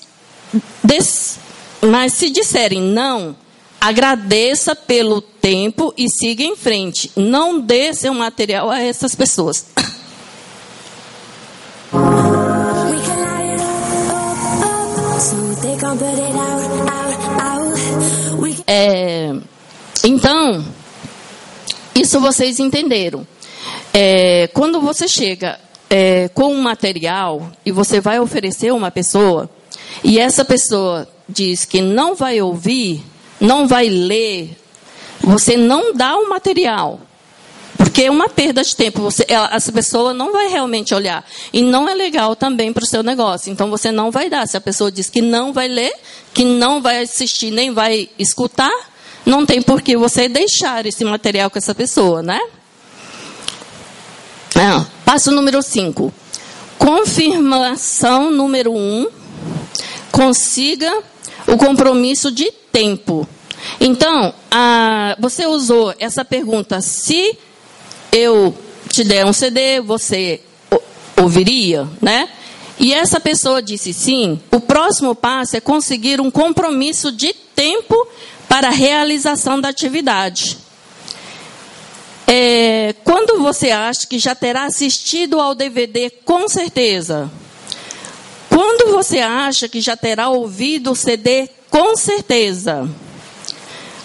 des, 0.82 1.38
mas 1.80 2.12
se 2.12 2.30
disserem 2.30 2.82
não, 2.82 3.34
agradeça 3.80 4.76
pelo 4.76 5.20
tempo 5.20 5.92
e 5.96 6.08
siga 6.08 6.42
em 6.42 6.56
frente. 6.56 7.10
Não 7.16 7.58
dê 7.58 7.92
seu 7.94 8.14
material 8.14 8.70
a 8.70 8.80
essas 8.80 9.14
pessoas. 9.14 9.66
É, 18.66 19.34
então, 20.04 20.64
isso 21.94 22.20
vocês 22.20 22.58
entenderam. 22.58 23.26
É, 23.92 24.48
quando 24.48 24.80
você 24.80 25.06
chega 25.06 25.58
é, 25.88 26.28
com 26.28 26.52
um 26.52 26.62
material 26.62 27.50
e 27.64 27.70
você 27.70 28.00
vai 28.00 28.18
oferecer 28.18 28.72
uma 28.72 28.90
pessoa, 28.90 29.48
e 30.02 30.18
essa 30.18 30.44
pessoa 30.44 31.08
diz 31.28 31.64
que 31.64 31.80
não 31.80 32.14
vai 32.14 32.40
ouvir, 32.40 33.04
não 33.40 33.66
vai 33.66 33.88
ler, 33.88 34.56
você 35.20 35.56
não 35.56 35.94
dá 35.94 36.16
o 36.16 36.28
material. 36.28 37.00
Porque 37.84 38.04
é 38.04 38.10
uma 38.10 38.30
perda 38.30 38.62
de 38.62 38.74
tempo. 38.74 39.02
Você, 39.02 39.26
ela, 39.28 39.54
essa 39.54 39.70
pessoa 39.70 40.14
não 40.14 40.32
vai 40.32 40.48
realmente 40.48 40.94
olhar. 40.94 41.22
E 41.52 41.62
não 41.62 41.86
é 41.86 41.94
legal 41.94 42.34
também 42.34 42.72
para 42.72 42.82
o 42.82 42.86
seu 42.86 43.02
negócio. 43.02 43.52
Então 43.52 43.68
você 43.68 43.92
não 43.92 44.10
vai 44.10 44.30
dar. 44.30 44.48
Se 44.48 44.56
a 44.56 44.60
pessoa 44.60 44.90
diz 44.90 45.10
que 45.10 45.20
não 45.20 45.52
vai 45.52 45.68
ler, 45.68 45.92
que 46.32 46.44
não 46.44 46.80
vai 46.80 47.02
assistir, 47.02 47.50
nem 47.50 47.72
vai 47.72 48.08
escutar, 48.18 48.72
não 49.26 49.44
tem 49.44 49.60
por 49.60 49.82
que 49.82 49.98
você 49.98 50.28
deixar 50.28 50.86
esse 50.86 51.04
material 51.04 51.50
com 51.50 51.58
essa 51.58 51.74
pessoa, 51.74 52.22
né? 52.22 52.40
Ah, 54.56 54.86
passo 55.04 55.30
número 55.30 55.60
5. 55.62 56.12
Confirmação 56.78 58.30
número 58.30 58.72
1. 58.72 58.76
Um, 58.76 59.08
consiga 60.10 61.02
o 61.46 61.58
compromisso 61.58 62.32
de 62.32 62.50
tempo. 62.72 63.28
Então, 63.78 64.32
você 65.18 65.46
usou 65.46 65.94
essa 65.98 66.24
pergunta: 66.24 66.80
se 66.80 67.38
eu 68.14 68.56
te 68.88 69.02
der 69.02 69.26
um 69.26 69.32
CD, 69.32 69.80
você 69.80 70.40
ouviria, 71.20 71.88
né? 72.00 72.28
E 72.78 72.94
essa 72.94 73.18
pessoa 73.18 73.60
disse 73.60 73.92
sim. 73.92 74.40
O 74.52 74.60
próximo 74.60 75.16
passo 75.16 75.56
é 75.56 75.60
conseguir 75.60 76.20
um 76.20 76.30
compromisso 76.30 77.10
de 77.10 77.32
tempo 77.32 77.94
para 78.48 78.68
a 78.68 78.72
realização 78.72 79.60
da 79.60 79.68
atividade. 79.68 80.58
É, 82.26 82.94
quando 83.04 83.42
você 83.42 83.70
acha 83.70 84.06
que 84.06 84.18
já 84.18 84.34
terá 84.34 84.64
assistido 84.64 85.40
ao 85.40 85.54
DVD, 85.54 86.08
com 86.24 86.48
certeza. 86.48 87.28
Quando 88.48 88.92
você 88.92 89.18
acha 89.18 89.68
que 89.68 89.80
já 89.80 89.96
terá 89.96 90.28
ouvido 90.28 90.92
o 90.92 90.96
CD, 90.96 91.48
com 91.68 91.96
certeza. 91.96 92.88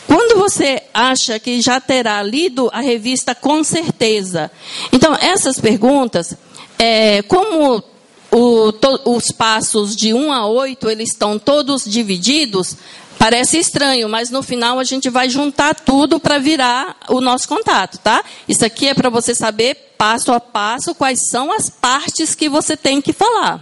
Quando 0.10 0.40
você 0.40 0.82
acha 0.92 1.38
que 1.38 1.62
já 1.62 1.80
terá 1.80 2.24
lido 2.24 2.68
a 2.74 2.82
revista, 2.82 3.36
com 3.36 3.64
certeza. 3.64 4.50
Então, 4.92 5.14
essas 5.14 5.60
perguntas, 5.60 6.36
é, 6.80 7.22
como 7.22 7.84
o, 8.32 8.72
to, 8.72 9.02
os 9.06 9.32
passos 9.32 9.96
de 9.96 10.12
1 10.12 10.34
a 10.34 10.48
8, 10.48 10.90
eles 10.90 11.10
estão 11.10 11.38
todos 11.38 11.86
divididos, 11.86 12.76
Parece 13.20 13.60
estranho, 13.60 14.08
mas 14.08 14.30
no 14.30 14.42
final 14.42 14.80
a 14.80 14.84
gente 14.86 15.10
vai 15.10 15.30
juntar 15.30 15.76
tudo 15.76 16.22
para 16.22 16.38
virar 16.38 16.96
o 17.10 17.20
nosso 17.20 17.50
contato, 17.50 17.98
tá? 17.98 18.24
Isso 18.48 18.64
aqui 18.64 18.88
é 18.88 18.94
para 18.94 19.10
você 19.10 19.36
saber 19.36 19.94
passo 19.98 20.32
a 20.32 20.40
passo 20.40 20.96
quais 20.96 21.28
são 21.30 21.52
as 21.52 21.70
partes 21.70 22.34
que 22.34 22.48
você 22.48 22.78
tem 22.78 23.02
que 23.02 23.12
falar. 23.12 23.62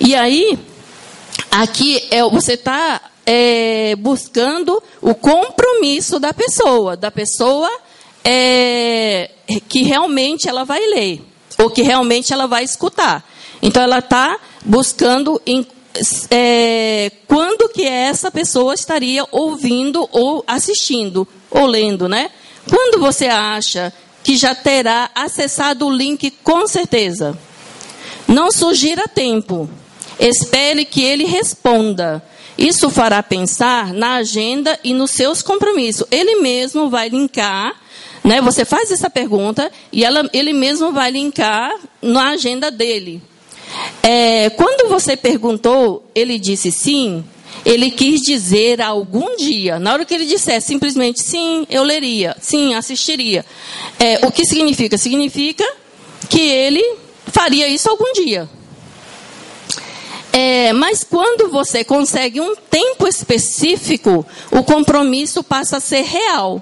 E 0.00 0.14
aí, 0.14 0.58
aqui 1.50 2.02
é, 2.10 2.22
você 2.22 2.54
está 2.54 2.98
é, 3.26 3.96
buscando 3.96 4.80
o 5.02 5.14
compromisso 5.14 6.20
da 6.20 6.32
pessoa, 6.32 6.96
da 6.96 7.10
pessoa 7.10 7.68
é, 8.24 9.30
que 9.68 9.82
realmente 9.82 10.48
ela 10.48 10.64
vai 10.64 10.80
ler, 10.86 11.20
ou 11.58 11.68
que 11.68 11.82
realmente 11.82 12.32
ela 12.32 12.46
vai 12.46 12.62
escutar. 12.62 13.28
Então, 13.60 13.82
ela 13.82 13.98
está 13.98 14.38
buscando 14.64 15.40
é, 16.30 17.10
quando 17.26 17.68
que 17.68 17.84
essa 17.84 18.30
pessoa 18.30 18.74
estaria 18.74 19.26
ouvindo 19.32 20.08
ou 20.12 20.44
assistindo, 20.46 21.26
ou 21.50 21.66
lendo, 21.66 22.08
né? 22.08 22.30
Quando 22.68 23.00
você 23.00 23.26
acha 23.26 23.92
que 24.22 24.36
já 24.36 24.54
terá 24.54 25.10
acessado 25.14 25.86
o 25.86 25.90
link, 25.90 26.30
com 26.42 26.66
certeza. 26.66 27.38
Não 28.26 28.50
sugira 28.50 29.06
tempo. 29.06 29.70
Espere 30.18 30.84
que 30.84 31.02
ele 31.02 31.24
responda. 31.24 32.22
Isso 32.56 32.88
fará 32.88 33.22
pensar 33.22 33.92
na 33.92 34.16
agenda 34.16 34.78
e 34.82 34.94
nos 34.94 35.10
seus 35.10 35.42
compromissos. 35.42 36.06
Ele 36.10 36.36
mesmo 36.36 36.88
vai 36.88 37.08
linkar, 37.08 37.74
né? 38.24 38.40
Você 38.40 38.64
faz 38.64 38.90
essa 38.90 39.10
pergunta 39.10 39.70
e 39.92 40.04
ela, 40.04 40.28
ele 40.32 40.52
mesmo 40.52 40.92
vai 40.92 41.10
linkar 41.10 41.70
na 42.00 42.30
agenda 42.30 42.70
dele. 42.70 43.22
É, 44.02 44.50
quando 44.50 44.88
você 44.88 45.16
perguntou, 45.16 46.08
ele 46.14 46.38
disse 46.38 46.70
sim. 46.72 47.24
Ele 47.64 47.90
quis 47.90 48.20
dizer 48.20 48.80
algum 48.80 49.36
dia. 49.36 49.78
Na 49.78 49.92
hora 49.92 50.04
que 50.04 50.14
ele 50.14 50.24
dissesse 50.26 50.68
simplesmente 50.68 51.22
sim, 51.22 51.66
eu 51.68 51.82
leria, 51.82 52.36
sim, 52.40 52.74
assistiria. 52.74 53.44
É, 53.98 54.24
o 54.24 54.30
que 54.30 54.44
significa? 54.44 54.96
Significa 54.96 55.64
que 56.28 56.40
ele 56.40 56.82
faria 57.26 57.66
isso 57.68 57.90
algum 57.90 58.12
dia. 58.12 58.48
É, 60.38 60.70
mas 60.74 61.02
quando 61.02 61.48
você 61.48 61.82
consegue 61.82 62.42
um 62.42 62.54
tempo 62.54 63.08
específico, 63.08 64.26
o 64.50 64.62
compromisso 64.62 65.42
passa 65.42 65.78
a 65.78 65.80
ser 65.80 66.02
real. 66.02 66.60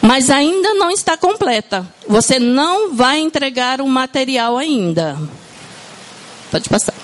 Mas 0.00 0.30
ainda 0.30 0.74
não 0.74 0.92
está 0.92 1.16
completa. 1.16 1.84
Você 2.06 2.38
não 2.38 2.94
vai 2.94 3.18
entregar 3.18 3.80
o 3.80 3.88
material 3.88 4.56
ainda. 4.56 5.18
Pode 6.52 6.68
passar. 6.68 6.94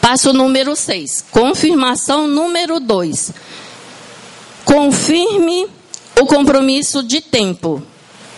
Passo 0.00 0.32
número 0.32 0.76
6. 0.76 1.24
Confirmação 1.32 2.28
número 2.28 2.78
2. 2.78 3.32
Confirme 4.64 5.66
o 6.20 6.24
compromisso 6.24 7.02
de 7.02 7.20
tempo. 7.20 7.82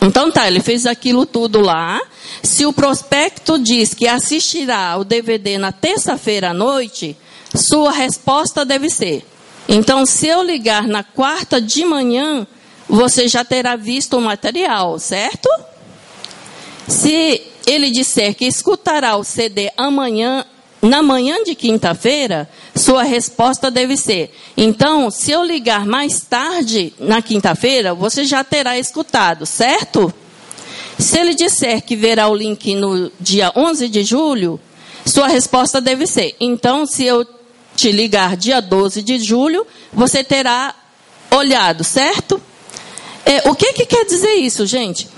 Então 0.02 0.30
tá, 0.30 0.46
ele 0.46 0.60
fez 0.60 0.86
aquilo 0.86 1.26
tudo 1.26 1.60
lá. 1.60 2.00
Se 2.42 2.64
o 2.64 2.72
prospecto 2.72 3.58
diz 3.58 3.92
que 3.92 4.08
assistirá 4.08 4.96
o 4.96 5.04
DVD 5.04 5.58
na 5.58 5.72
terça-feira 5.72 6.50
à 6.50 6.54
noite, 6.54 7.16
sua 7.54 7.90
resposta 7.92 8.64
deve 8.64 8.88
ser: 8.88 9.26
então, 9.72 10.04
se 10.04 10.26
eu 10.26 10.42
ligar 10.42 10.88
na 10.88 11.04
quarta 11.04 11.60
de 11.60 11.84
manhã, 11.84 12.44
você 12.88 13.28
já 13.28 13.44
terá 13.44 13.76
visto 13.76 14.16
o 14.16 14.20
material, 14.20 14.98
certo? 14.98 15.48
Se 16.88 17.40
ele 17.64 17.88
disser 17.90 18.34
que 18.34 18.46
escutará 18.46 19.14
o 19.14 19.22
CD 19.22 19.70
amanhã, 19.76 20.44
na 20.82 21.02
manhã 21.02 21.42
de 21.44 21.54
quinta-feira, 21.54 22.48
sua 22.74 23.02
resposta 23.02 23.70
deve 23.70 23.96
ser: 23.96 24.34
então, 24.56 25.10
se 25.10 25.30
eu 25.30 25.44
ligar 25.44 25.84
mais 25.84 26.20
tarde 26.20 26.92
na 26.98 27.20
quinta-feira, 27.20 27.94
você 27.94 28.24
já 28.24 28.42
terá 28.42 28.78
escutado, 28.78 29.44
certo? 29.44 30.12
Se 30.98 31.18
ele 31.18 31.34
disser 31.34 31.82
que 31.82 31.96
verá 31.96 32.28
o 32.28 32.34
link 32.34 32.74
no 32.74 33.10
dia 33.20 33.52
11 33.56 33.88
de 33.88 34.02
julho, 34.02 34.60
sua 35.04 35.28
resposta 35.28 35.80
deve 35.80 36.06
ser: 36.06 36.34
então, 36.40 36.86
se 36.86 37.04
eu 37.04 37.26
te 37.76 37.92
ligar 37.92 38.36
dia 38.36 38.60
12 38.60 39.02
de 39.02 39.18
julho, 39.18 39.66
você 39.92 40.24
terá 40.24 40.74
olhado, 41.30 41.84
certo? 41.84 42.40
É, 43.24 43.48
o 43.48 43.54
que, 43.54 43.72
que 43.72 43.86
quer 43.86 44.04
dizer 44.04 44.34
isso, 44.34 44.66
gente? 44.66 45.08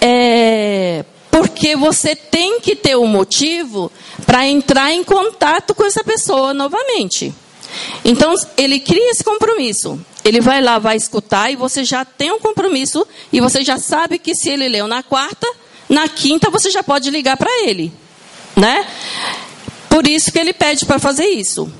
É, 0.00 1.04
porque 1.30 1.76
você 1.76 2.14
tem 2.14 2.60
que 2.60 2.76
ter 2.76 2.96
um 2.96 3.06
motivo 3.06 3.90
para 4.28 4.46
entrar 4.46 4.92
em 4.92 5.02
contato 5.02 5.74
com 5.74 5.86
essa 5.86 6.04
pessoa 6.04 6.52
novamente. 6.52 7.32
Então, 8.04 8.34
ele 8.58 8.78
cria 8.78 9.10
esse 9.10 9.24
compromisso. 9.24 9.98
Ele 10.22 10.38
vai 10.38 10.60
lá, 10.60 10.78
vai 10.78 10.98
escutar 10.98 11.50
e 11.50 11.56
você 11.56 11.82
já 11.82 12.04
tem 12.04 12.30
um 12.30 12.38
compromisso 12.38 13.06
e 13.32 13.40
você 13.40 13.64
já 13.64 13.78
sabe 13.78 14.18
que 14.18 14.34
se 14.34 14.50
ele 14.50 14.68
leu 14.68 14.86
na 14.86 15.02
quarta, 15.02 15.50
na 15.88 16.06
quinta 16.08 16.50
você 16.50 16.70
já 16.70 16.82
pode 16.82 17.10
ligar 17.10 17.38
para 17.38 17.50
ele, 17.62 17.90
né? 18.54 18.86
Por 19.88 20.06
isso 20.06 20.30
que 20.30 20.38
ele 20.38 20.52
pede 20.52 20.84
para 20.84 20.98
fazer 20.98 21.24
isso. 21.24 21.72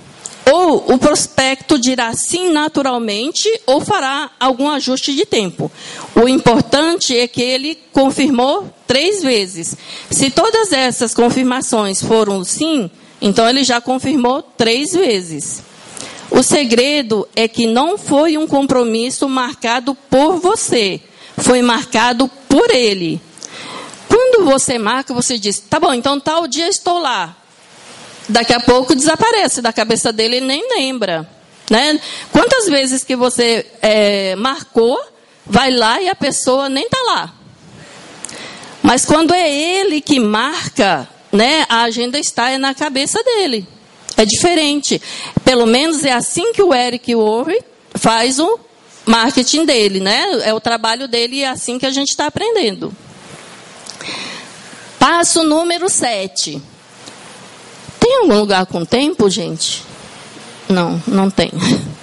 Ou 0.50 0.94
o 0.94 0.98
prospecto 0.98 1.78
dirá 1.78 2.14
sim 2.14 2.50
naturalmente 2.50 3.46
ou 3.66 3.82
fará 3.82 4.30
algum 4.40 4.70
ajuste 4.70 5.14
de 5.14 5.26
tempo. 5.26 5.70
O 6.20 6.28
importante 6.28 7.16
é 7.16 7.28
que 7.28 7.42
ele 7.42 7.78
confirmou 7.92 8.72
três 8.86 9.22
vezes. 9.22 9.76
Se 10.10 10.30
todas 10.30 10.72
essas 10.72 11.14
confirmações 11.14 12.02
foram 12.02 12.42
sim, 12.44 12.90
então 13.20 13.48
ele 13.48 13.62
já 13.62 13.80
confirmou 13.80 14.42
três 14.42 14.92
vezes. 14.92 15.62
O 16.30 16.42
segredo 16.42 17.26
é 17.34 17.46
que 17.46 17.66
não 17.66 17.96
foi 17.96 18.36
um 18.36 18.46
compromisso 18.46 19.28
marcado 19.28 19.94
por 19.94 20.38
você, 20.38 21.00
foi 21.36 21.62
marcado 21.62 22.28
por 22.48 22.70
ele. 22.70 23.20
Quando 24.08 24.44
você 24.44 24.78
marca, 24.78 25.14
você 25.14 25.38
diz: 25.38 25.58
tá 25.58 25.78
bom, 25.78 25.94
então 25.94 26.18
tal 26.18 26.46
dia 26.46 26.68
estou 26.68 26.98
lá 26.98 27.36
daqui 28.28 28.52
a 28.52 28.60
pouco 28.60 28.94
desaparece 28.94 29.62
da 29.62 29.72
cabeça 29.72 30.12
dele 30.12 30.36
e 30.36 30.40
nem 30.40 30.68
lembra. 30.68 31.28
Né? 31.70 31.98
Quantas 32.30 32.66
vezes 32.66 33.02
que 33.02 33.16
você 33.16 33.66
é, 33.80 34.36
marcou, 34.36 34.98
vai 35.48 35.70
lá 35.70 36.00
e 36.00 36.08
a 36.08 36.14
pessoa 36.14 36.68
nem 36.68 36.84
está 36.84 37.02
lá. 37.06 37.34
Mas 38.82 39.04
quando 39.04 39.34
é 39.34 39.50
ele 39.50 40.00
que 40.00 40.20
marca, 40.20 41.08
né, 41.32 41.66
a 41.68 41.82
agenda 41.82 42.18
está 42.18 42.56
na 42.58 42.74
cabeça 42.74 43.22
dele. 43.22 43.66
É 44.16 44.24
diferente. 44.24 45.00
Pelo 45.44 45.66
menos 45.66 46.04
é 46.04 46.12
assim 46.12 46.52
que 46.52 46.62
o 46.62 46.74
Eric 46.74 47.14
Worre 47.14 47.60
faz 47.94 48.38
o, 48.38 48.58
marketing 49.08 49.64
dele, 49.64 50.00
né? 50.00 50.40
É 50.42 50.52
o 50.52 50.60
trabalho 50.60 51.08
dele 51.08 51.36
e 51.36 51.42
é 51.42 51.48
assim 51.48 51.78
que 51.78 51.86
a 51.86 51.90
gente 51.90 52.10
está 52.10 52.26
aprendendo. 52.26 52.94
Passo 54.98 55.42
número 55.42 55.88
7. 55.88 56.62
Tem 57.98 58.16
algum 58.18 58.38
lugar 58.38 58.66
com 58.66 58.84
tempo, 58.84 59.28
gente? 59.30 59.82
Não, 60.68 61.02
não 61.06 61.30
tem. 61.30 61.50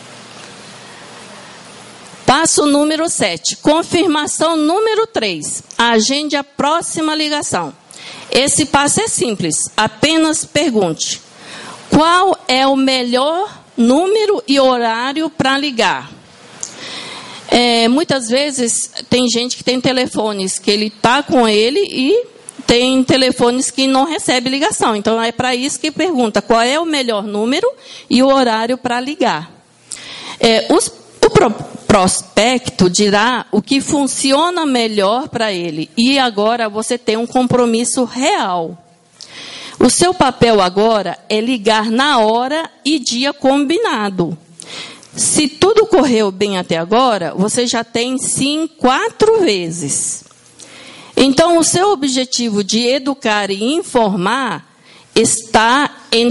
Passo 2.26 2.66
número 2.66 3.08
7. 3.08 3.58
Confirmação 3.58 4.58
número 4.58 5.06
3. 5.06 5.64
Agende 5.78 6.36
a 6.36 6.44
próxima 6.44 7.14
ligação. 7.14 7.74
Esse 8.32 8.66
passo 8.66 9.02
é 9.02 9.08
simples. 9.08 9.56
Apenas 9.78 10.44
pergunte: 10.44 11.22
qual 11.90 12.36
é 12.48 12.66
o 12.66 12.76
melhor 12.76 13.64
número 13.78 14.44
e 14.48 14.60
horário 14.60 15.30
para 15.30 15.58
ligar? 15.58 16.12
É, 17.48 17.88
muitas 17.88 18.28
vezes 18.28 18.90
tem 19.08 19.30
gente 19.30 19.56
que 19.56 19.64
tem 19.64 19.80
telefones 19.80 20.58
que 20.58 20.72
ele 20.72 20.88
está 20.88 21.22
com 21.22 21.48
ele 21.48 21.80
e 21.80 22.26
tem 22.66 23.04
telefones 23.04 23.70
que 23.70 23.86
não 23.86 24.04
recebe 24.04 24.50
ligação. 24.50 24.96
Então 24.96 25.22
é 25.22 25.32
para 25.32 25.54
isso 25.54 25.80
que 25.80 25.92
pergunta 25.92 26.42
qual 26.42 26.62
é 26.62 26.80
o 26.80 26.86
melhor 26.86 27.24
número 27.24 27.72
e 28.10 28.24
o 28.24 28.28
horário 28.28 28.78
para 28.78 29.00
ligar. 29.00 29.52
É, 30.40 30.68
os, 30.74 30.88
o 30.88 31.30
prospecto 31.96 32.90
dirá 32.90 33.46
o 33.54 33.62
que 33.62 33.80
funciona 33.80 34.66
melhor 34.66 35.30
para 35.30 35.54
ele. 35.54 35.90
E 35.96 36.20
agora 36.20 36.68
você 36.68 36.98
tem 36.98 37.16
um 37.16 37.26
compromisso 37.26 38.04
real. 38.04 38.78
O 39.80 39.90
seu 39.90 40.14
papel 40.14 40.60
agora 40.60 41.18
é 41.30 41.40
ligar 41.40 41.90
na 41.90 42.20
hora 42.20 42.70
e 42.84 43.00
dia 43.00 43.32
combinado. 43.32 44.38
Se 45.16 45.48
tudo 45.48 45.86
correu 45.86 46.32
bem 46.32 46.58
até 46.58 46.76
agora, 46.76 47.34
você 47.34 47.66
já 47.66 47.82
tem 47.82 48.18
sim 48.18 48.68
quatro 48.68 49.40
vezes. 49.40 50.26
Então, 51.16 51.58
o 51.58 51.64
seu 51.64 51.94
objetivo 51.94 52.62
de 52.62 52.86
educar 52.86 53.50
e 53.50 53.64
informar 53.74 54.70
está 55.16 55.90
em, 56.12 56.30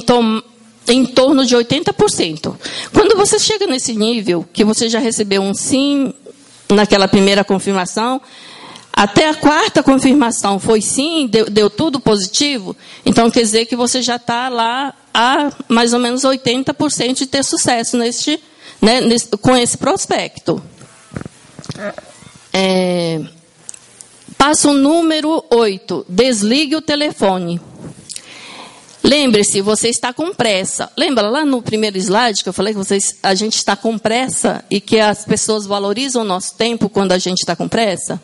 em 0.89 1.05
torno 1.07 1.45
de 1.45 1.57
80%. 1.57 2.55
Quando 2.93 3.17
você 3.17 3.39
chega 3.39 3.67
nesse 3.67 3.95
nível, 3.95 4.47
que 4.53 4.65
você 4.65 4.89
já 4.89 4.99
recebeu 4.99 5.43
um 5.43 5.55
sim 5.55 6.13
naquela 6.69 7.09
primeira 7.09 7.45
confirmação, 7.45 8.21
até 8.93 9.29
a 9.29 9.35
quarta 9.35 9.83
confirmação 9.83 10.59
foi 10.59 10.81
sim, 10.81 11.27
deu, 11.27 11.47
deu 11.47 11.69
tudo 11.69 11.99
positivo, 11.99 12.77
então 13.05 13.31
quer 13.31 13.41
dizer 13.41 13.67
que 13.67 13.75
você 13.75 14.01
já 14.01 14.17
está 14.17 14.49
lá 14.49 14.95
a 15.13 15.51
mais 15.69 15.93
ou 15.93 15.99
menos 15.99 16.23
80% 16.23 17.15
de 17.15 17.27
ter 17.27 17.43
sucesso 17.43 17.97
neste, 17.97 18.41
né, 18.81 19.01
nesse, 19.01 19.29
com 19.37 19.57
esse 19.57 19.77
prospecto. 19.77 20.63
É, 22.53 23.21
Passo 24.45 24.73
número 24.73 25.43
8. 25.51 26.07
Desligue 26.09 26.77
o 26.77 26.83
telefone. 26.83 27.61
Lembre-se, 29.05 29.61
você 29.61 29.89
está 29.89 30.15
com 30.15 30.33
pressa. 30.33 30.91
Lembra 30.97 31.29
lá 31.29 31.45
no 31.45 31.61
primeiro 31.61 31.99
slide 31.99 32.43
que 32.43 32.49
eu 32.49 32.55
falei 32.55 32.73
que 32.73 32.79
vocês, 32.79 33.17
a 33.23 33.35
gente 33.35 33.59
está 33.59 33.77
com 33.77 33.99
pressa 33.99 34.65
e 34.71 34.81
que 34.81 34.99
as 34.99 35.27
pessoas 35.27 35.67
valorizam 35.67 36.23
o 36.23 36.25
nosso 36.25 36.55
tempo 36.55 36.89
quando 36.89 37.13
a 37.13 37.19
gente 37.19 37.41
está 37.41 37.55
com 37.55 37.69
pressa? 37.69 38.19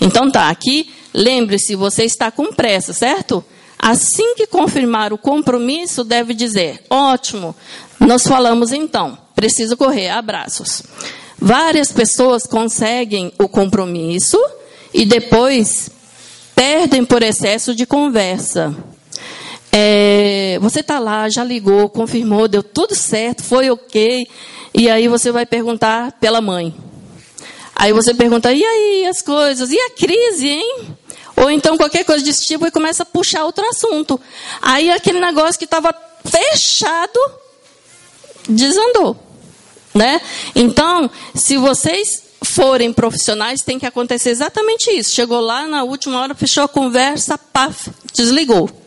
Então 0.00 0.30
tá, 0.30 0.48
aqui, 0.48 0.88
lembre-se, 1.12 1.74
você 1.74 2.04
está 2.04 2.30
com 2.30 2.52
pressa, 2.52 2.92
certo? 2.92 3.44
Assim 3.76 4.36
que 4.36 4.46
confirmar 4.46 5.12
o 5.12 5.18
compromisso, 5.18 6.04
deve 6.04 6.32
dizer: 6.32 6.84
ótimo, 6.88 7.52
nós 7.98 8.22
falamos 8.22 8.72
então, 8.72 9.18
preciso 9.34 9.76
correr, 9.76 10.10
abraços. 10.10 10.84
Várias 11.40 11.90
pessoas 11.90 12.46
conseguem 12.46 13.32
o 13.36 13.48
compromisso 13.48 14.38
e 14.92 15.04
depois 15.04 15.90
perdem 16.54 17.04
por 17.04 17.20
excesso 17.20 17.74
de 17.74 17.84
conversa. 17.84 18.93
É, 19.76 20.56
você 20.60 20.80
está 20.80 21.00
lá, 21.00 21.28
já 21.28 21.42
ligou, 21.42 21.88
confirmou, 21.88 22.46
deu 22.46 22.62
tudo 22.62 22.94
certo, 22.94 23.42
foi 23.42 23.68
ok, 23.70 24.24
e 24.72 24.88
aí 24.88 25.08
você 25.08 25.32
vai 25.32 25.44
perguntar 25.44 26.12
pela 26.12 26.40
mãe. 26.40 26.72
Aí 27.74 27.92
você 27.92 28.14
pergunta, 28.14 28.52
e 28.52 28.64
aí 28.64 29.06
as 29.06 29.20
coisas? 29.20 29.72
E 29.72 29.76
a 29.76 29.90
crise, 29.90 30.48
hein? 30.48 30.96
Ou 31.34 31.50
então 31.50 31.76
qualquer 31.76 32.04
coisa 32.04 32.24
desse 32.24 32.46
tipo 32.46 32.64
e 32.64 32.70
começa 32.70 33.02
a 33.02 33.06
puxar 33.06 33.44
outro 33.44 33.68
assunto. 33.68 34.20
Aí 34.62 34.92
aquele 34.92 35.18
negócio 35.18 35.58
que 35.58 35.64
estava 35.64 35.92
fechado 36.24 37.18
desandou. 38.48 39.16
Né? 39.92 40.20
Então, 40.54 41.10
se 41.34 41.56
vocês 41.56 42.22
forem 42.44 42.92
profissionais, 42.92 43.62
tem 43.62 43.80
que 43.80 43.86
acontecer 43.86 44.30
exatamente 44.30 44.88
isso. 44.92 45.16
Chegou 45.16 45.40
lá 45.40 45.66
na 45.66 45.82
última 45.82 46.20
hora, 46.20 46.32
fechou 46.32 46.62
a 46.62 46.68
conversa, 46.68 47.36
paf, 47.36 47.90
desligou. 48.12 48.83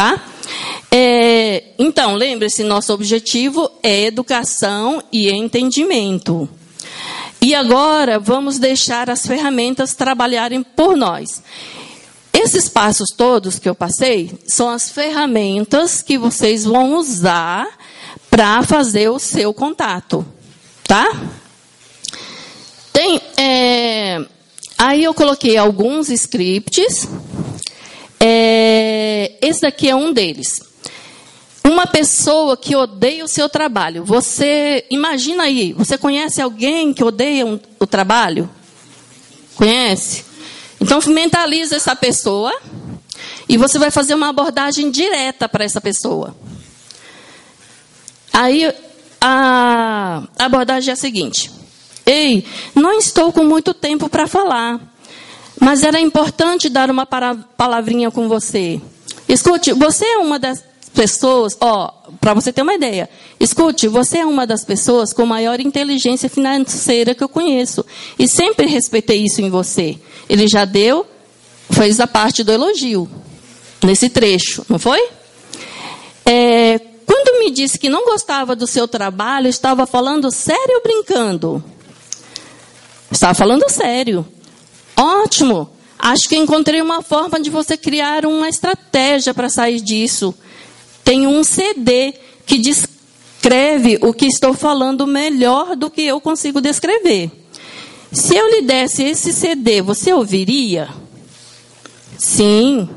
Tá? 0.00 0.18
É, 0.90 1.74
então, 1.78 2.14
lembre-se, 2.14 2.64
nosso 2.64 2.90
objetivo 2.90 3.70
é 3.82 4.04
educação 4.04 5.04
e 5.12 5.30
entendimento. 5.30 6.48
E 7.38 7.54
agora 7.54 8.18
vamos 8.18 8.58
deixar 8.58 9.10
as 9.10 9.26
ferramentas 9.26 9.94
trabalharem 9.94 10.62
por 10.62 10.96
nós. 10.96 11.42
Esses 12.32 12.66
passos 12.66 13.10
todos 13.14 13.58
que 13.58 13.68
eu 13.68 13.74
passei 13.74 14.32
são 14.46 14.70
as 14.70 14.88
ferramentas 14.88 16.00
que 16.00 16.16
vocês 16.16 16.64
vão 16.64 16.94
usar 16.94 17.68
para 18.30 18.62
fazer 18.62 19.10
o 19.10 19.18
seu 19.18 19.52
contato, 19.52 20.24
tá? 20.84 21.12
Tem, 22.90 23.20
é, 23.36 24.24
aí 24.78 25.04
eu 25.04 25.12
coloquei 25.12 25.58
alguns 25.58 26.08
scripts. 26.08 27.06
É, 28.22 29.32
esse 29.40 29.62
daqui 29.62 29.88
é 29.88 29.96
um 29.96 30.12
deles. 30.12 30.60
Uma 31.64 31.86
pessoa 31.86 32.56
que 32.56 32.76
odeia 32.76 33.24
o 33.24 33.28
seu 33.28 33.48
trabalho. 33.48 34.04
Você 34.04 34.84
imagina 34.90 35.44
aí, 35.44 35.72
você 35.72 35.96
conhece 35.96 36.40
alguém 36.40 36.92
que 36.92 37.02
odeia 37.02 37.46
um, 37.46 37.58
o 37.78 37.86
trabalho? 37.86 38.48
Conhece? 39.54 40.24
Então 40.80 40.98
mentaliza 41.08 41.76
essa 41.76 41.94
pessoa 41.94 42.52
e 43.48 43.56
você 43.56 43.78
vai 43.78 43.90
fazer 43.90 44.14
uma 44.14 44.28
abordagem 44.28 44.90
direta 44.90 45.48
para 45.48 45.64
essa 45.64 45.80
pessoa. 45.80 46.34
Aí 48.32 48.72
a 49.20 50.22
abordagem 50.38 50.90
é 50.90 50.92
a 50.94 50.96
seguinte: 50.96 51.50
Ei, 52.06 52.44
não 52.74 52.98
estou 52.98 53.32
com 53.32 53.44
muito 53.44 53.74
tempo 53.74 54.08
para 54.08 54.26
falar, 54.26 54.89
mas 55.60 55.84
era 55.84 56.00
importante 56.00 56.70
dar 56.70 56.90
uma 56.90 57.06
palavrinha 57.06 58.10
com 58.10 58.26
você. 58.26 58.80
Escute, 59.28 59.72
você 59.74 60.06
é 60.06 60.18
uma 60.18 60.38
das 60.38 60.64
pessoas, 60.94 61.56
ó, 61.60 61.88
para 62.18 62.34
você 62.34 62.52
ter 62.52 62.62
uma 62.62 62.74
ideia. 62.74 63.08
Escute, 63.38 63.86
você 63.86 64.18
é 64.18 64.26
uma 64.26 64.46
das 64.46 64.64
pessoas 64.64 65.12
com 65.12 65.24
maior 65.26 65.60
inteligência 65.60 66.28
financeira 66.30 67.14
que 67.14 67.22
eu 67.22 67.28
conheço. 67.28 67.84
E 68.18 68.26
sempre 68.26 68.66
respeitei 68.66 69.22
isso 69.22 69.42
em 69.42 69.50
você. 69.50 69.98
Ele 70.28 70.48
já 70.48 70.64
deu, 70.64 71.06
fez 71.70 72.00
a 72.00 72.06
parte 72.06 72.42
do 72.42 72.50
elogio, 72.50 73.08
nesse 73.84 74.08
trecho, 74.08 74.64
não 74.68 74.78
foi? 74.78 75.08
É, 76.24 76.78
quando 77.06 77.38
me 77.38 77.50
disse 77.50 77.78
que 77.78 77.88
não 77.88 78.04
gostava 78.04 78.56
do 78.56 78.66
seu 78.66 78.88
trabalho, 78.88 79.48
estava 79.48 79.86
falando 79.86 80.30
sério 80.30 80.76
ou 80.76 80.82
brincando? 80.82 81.62
Estava 83.10 83.34
falando 83.34 83.68
sério. 83.68 84.26
Ótimo. 84.96 85.70
Acho 85.98 86.28
que 86.28 86.36
encontrei 86.36 86.80
uma 86.80 87.02
forma 87.02 87.38
de 87.38 87.50
você 87.50 87.76
criar 87.76 88.24
uma 88.24 88.48
estratégia 88.48 89.34
para 89.34 89.48
sair 89.50 89.80
disso. 89.80 90.34
Tem 91.04 91.26
um 91.26 91.44
CD 91.44 92.14
que 92.46 92.58
descreve 92.58 93.98
o 94.00 94.12
que 94.12 94.26
estou 94.26 94.54
falando 94.54 95.06
melhor 95.06 95.76
do 95.76 95.90
que 95.90 96.02
eu 96.02 96.20
consigo 96.20 96.60
descrever. 96.60 97.30
Se 98.12 98.34
eu 98.34 98.48
lhe 98.50 98.62
desse 98.62 99.04
esse 99.04 99.32
CD, 99.32 99.82
você 99.82 100.12
ouviria? 100.12 100.88
Sim. 102.18 102.88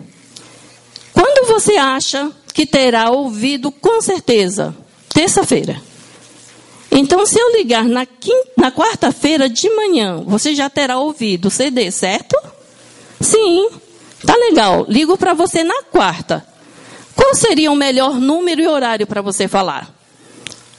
Quando 1.14 1.48
você 1.48 1.74
acha 1.74 2.32
que 2.54 2.66
terá 2.66 3.12
ouvido 3.12 3.72
com 3.72 4.02
certeza? 4.02 4.76
Terça-feira. 5.14 5.82
Então, 6.96 7.26
se 7.26 7.40
eu 7.40 7.58
ligar 7.58 7.86
na, 7.86 8.06
na 8.56 8.72
quarta-feira 8.72 9.50
de 9.50 9.68
manhã, 9.72 10.22
você 10.26 10.54
já 10.54 10.70
terá 10.70 11.00
ouvido 11.00 11.48
o 11.48 11.52
CD, 11.52 11.90
certo? 11.90 12.38
Sim, 13.20 13.68
tá 14.24 14.36
legal. 14.36 14.86
Ligo 14.88 15.18
para 15.18 15.34
você 15.34 15.64
na 15.64 15.82
quarta. 15.84 16.46
Qual 17.16 17.34
seria 17.34 17.72
o 17.72 17.76
melhor 17.76 18.20
número 18.20 18.62
e 18.62 18.68
horário 18.68 19.08
para 19.08 19.24
você 19.24 19.48
falar? 19.48 19.92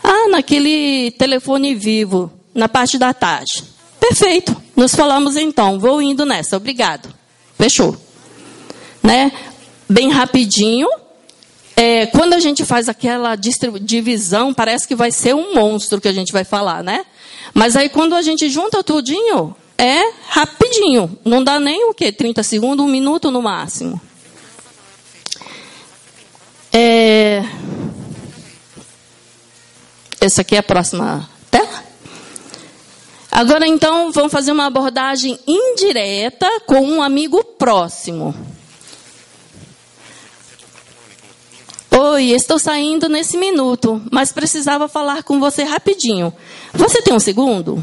Ah, 0.02 0.28
naquele 0.28 1.10
telefone 1.12 1.74
vivo, 1.74 2.30
na 2.54 2.68
parte 2.68 2.96
da 2.96 3.12
tarde. 3.12 3.64
Perfeito. 3.98 4.54
Nos 4.76 4.94
falamos 4.94 5.36
então. 5.36 5.80
Vou 5.80 6.00
indo 6.00 6.24
nessa. 6.24 6.56
Obrigado. 6.56 7.08
Fechou. 7.58 7.96
Né? 9.02 9.32
Bem 9.88 10.10
rapidinho. 10.10 10.88
É, 11.76 12.06
quando 12.06 12.34
a 12.34 12.38
gente 12.38 12.64
faz 12.64 12.88
aquela 12.88 13.36
divisão, 13.36 14.54
parece 14.54 14.86
que 14.86 14.94
vai 14.94 15.10
ser 15.10 15.34
um 15.34 15.54
monstro 15.54 16.00
que 16.00 16.08
a 16.08 16.12
gente 16.12 16.32
vai 16.32 16.44
falar, 16.44 16.82
né? 16.82 17.04
Mas 17.52 17.76
aí 17.76 17.88
quando 17.88 18.14
a 18.14 18.22
gente 18.22 18.48
junta 18.48 18.82
tudinho, 18.82 19.54
é 19.76 20.12
rapidinho. 20.28 21.18
Não 21.24 21.42
dá 21.42 21.58
nem 21.58 21.90
o 21.90 21.94
quê? 21.94 22.12
30 22.12 22.42
segundos, 22.42 22.84
um 22.84 22.88
minuto 22.88 23.30
no 23.30 23.42
máximo. 23.42 24.00
É... 26.72 27.42
Essa 30.20 30.40
aqui 30.40 30.56
é 30.56 30.58
a 30.58 30.62
próxima 30.62 31.28
tela. 31.50 31.84
Agora, 33.30 33.66
então, 33.66 34.12
vamos 34.12 34.32
fazer 34.32 34.52
uma 34.52 34.66
abordagem 34.66 35.38
indireta 35.46 36.48
com 36.66 36.80
um 36.80 37.02
amigo 37.02 37.42
próximo. 37.42 38.34
Oi, 42.06 42.32
estou 42.32 42.58
saindo 42.58 43.08
nesse 43.08 43.38
minuto, 43.38 44.02
mas 44.12 44.30
precisava 44.30 44.86
falar 44.88 45.22
com 45.22 45.40
você 45.40 45.62
rapidinho. 45.62 46.34
Você 46.74 47.00
tem 47.00 47.14
um 47.14 47.18
segundo? 47.18 47.82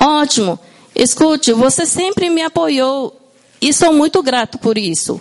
Ótimo. 0.00 0.58
Escute, 0.94 1.52
você 1.52 1.84
sempre 1.84 2.30
me 2.30 2.40
apoiou 2.40 3.14
e 3.60 3.70
sou 3.74 3.92
muito 3.92 4.22
grato 4.22 4.56
por 4.56 4.78
isso. 4.78 5.20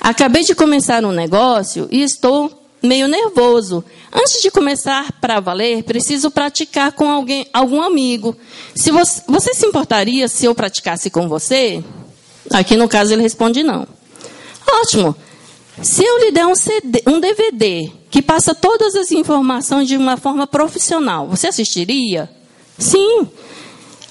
Acabei 0.00 0.42
de 0.42 0.56
começar 0.56 1.04
um 1.04 1.12
negócio 1.12 1.86
e 1.92 2.02
estou 2.02 2.50
meio 2.82 3.06
nervoso. 3.06 3.84
Antes 4.12 4.42
de 4.42 4.50
começar 4.50 5.12
para 5.20 5.38
valer, 5.38 5.84
preciso 5.84 6.32
praticar 6.32 6.90
com 6.90 7.08
alguém, 7.08 7.46
algum 7.52 7.80
amigo. 7.80 8.36
Se 8.74 8.90
você, 8.90 9.22
você 9.28 9.54
se 9.54 9.64
importaria 9.64 10.26
se 10.26 10.46
eu 10.46 10.54
praticasse 10.54 11.10
com 11.10 11.28
você? 11.28 11.84
Aqui 12.52 12.76
no 12.76 12.88
caso 12.88 13.12
ele 13.12 13.22
responde 13.22 13.62
não. 13.62 13.86
Ótimo. 14.66 15.14
Se 15.82 16.04
eu 16.04 16.18
lhe 16.18 16.32
der 16.32 16.46
um, 16.46 16.54
CD, 16.54 17.02
um 17.06 17.20
DVD 17.20 17.90
que 18.10 18.20
passa 18.20 18.54
todas 18.54 18.96
as 18.96 19.12
informações 19.12 19.86
de 19.86 19.96
uma 19.96 20.16
forma 20.16 20.46
profissional, 20.46 21.28
você 21.28 21.48
assistiria? 21.48 22.28
Sim. 22.76 23.28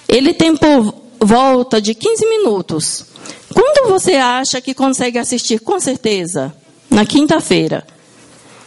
Ele 0.07 0.33
tem 0.33 0.55
por 0.55 0.93
volta 1.19 1.81
de 1.81 1.93
15 1.93 2.25
minutos. 2.25 3.05
Quando 3.53 3.89
você 3.89 4.15
acha 4.15 4.61
que 4.61 4.73
consegue 4.73 5.17
assistir 5.17 5.59
com 5.59 5.79
certeza? 5.79 6.55
Na 6.89 7.05
quinta-feira. 7.05 7.85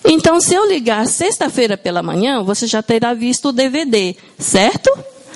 Então, 0.04 0.40
se 0.40 0.54
eu 0.54 0.66
ligar 0.66 1.06
sexta-feira 1.06 1.76
pela 1.76 2.02
manhã, 2.02 2.42
você 2.42 2.66
já 2.66 2.82
terá 2.82 3.14
visto 3.14 3.48
o 3.48 3.52
DVD, 3.52 4.16
certo? 4.38 4.90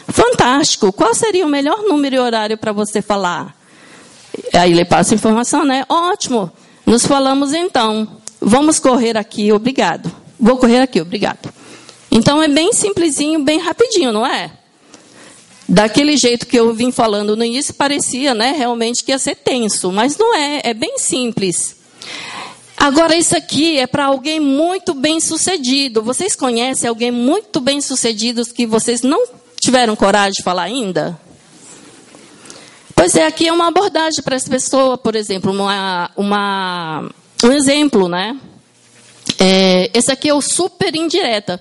Fantástico. 0.09 0.93
Qual 0.93 1.15
seria 1.15 1.47
o 1.47 1.49
melhor 1.49 1.83
número 1.83 2.17
e 2.17 2.19
horário 2.19 2.59
para 2.59 2.73
você 2.73 3.01
falar? 3.01 3.57
Aí 4.53 4.73
ele 4.73 4.85
passa 4.85 5.15
a 5.15 5.17
informação, 5.17 5.65
né? 5.65 5.85
Ótimo. 5.89 6.51
Nos 6.87 7.07
falamos 7.07 7.53
então. 7.53 8.09
Vamos 8.41 8.79
correr 8.79 9.17
aqui, 9.17 9.53
obrigado. 9.53 10.13
Vou 10.39 10.57
correr 10.57 10.81
aqui, 10.81 11.01
obrigado. 11.01 11.53
Então 12.11 12.43
é 12.43 12.49
bem 12.49 12.73
simplesinho, 12.73 13.43
bem 13.43 13.59
rapidinho, 13.59 14.13
não 14.13 14.27
é? 14.27 14.51
Daquele 15.69 16.17
jeito 16.17 16.47
que 16.47 16.59
eu 16.59 16.75
vim 16.75 16.93
falando 16.93 17.35
no 17.35 17.45
início, 17.45 17.73
parecia 17.73 18.35
né, 18.35 18.53
realmente 18.53 19.03
que 19.03 19.13
ia 19.13 19.19
ser 19.19 19.35
tenso, 19.37 19.91
mas 19.91 20.19
não 20.19 20.35
é, 20.37 20.61
é 20.63 20.75
bem 20.75 20.99
simples. 20.99 21.77
Agora, 22.77 23.17
isso 23.17 23.35
aqui 23.35 23.79
é 23.79 23.87
para 23.87 24.05
alguém 24.05 24.39
muito 24.39 24.93
bem 24.93 25.19
sucedido. 25.21 26.03
Vocês 26.03 26.37
conhecem 26.37 26.89
alguém 26.89 27.11
muito 27.11 27.61
bem 27.61 27.81
sucedido 27.81 28.45
que 28.45 28.67
vocês 28.67 29.01
não 29.01 29.25
tiveram 29.59 29.97
coragem 29.97 30.35
de 30.37 30.43
falar 30.43 30.65
ainda? 30.65 31.19
Pois 32.95 33.17
é, 33.17 33.27
aqui 33.27 33.49
é 33.49 33.53
uma 33.53 33.69
abordagem 33.69 34.23
para 34.23 34.37
essa 34.37 34.49
pessoa, 34.49 34.97
por 34.97 35.17
exemplo, 35.17 35.53
uma, 35.53 36.11
uma, 36.17 37.11
um 37.43 37.53
exemplo, 37.53 38.09
né? 38.09 38.39
É, 39.39 39.91
esse 39.93 40.11
aqui 40.13 40.29
é 40.29 40.35
o 40.35 40.41
super 40.41 40.95
indireta. 40.95 41.61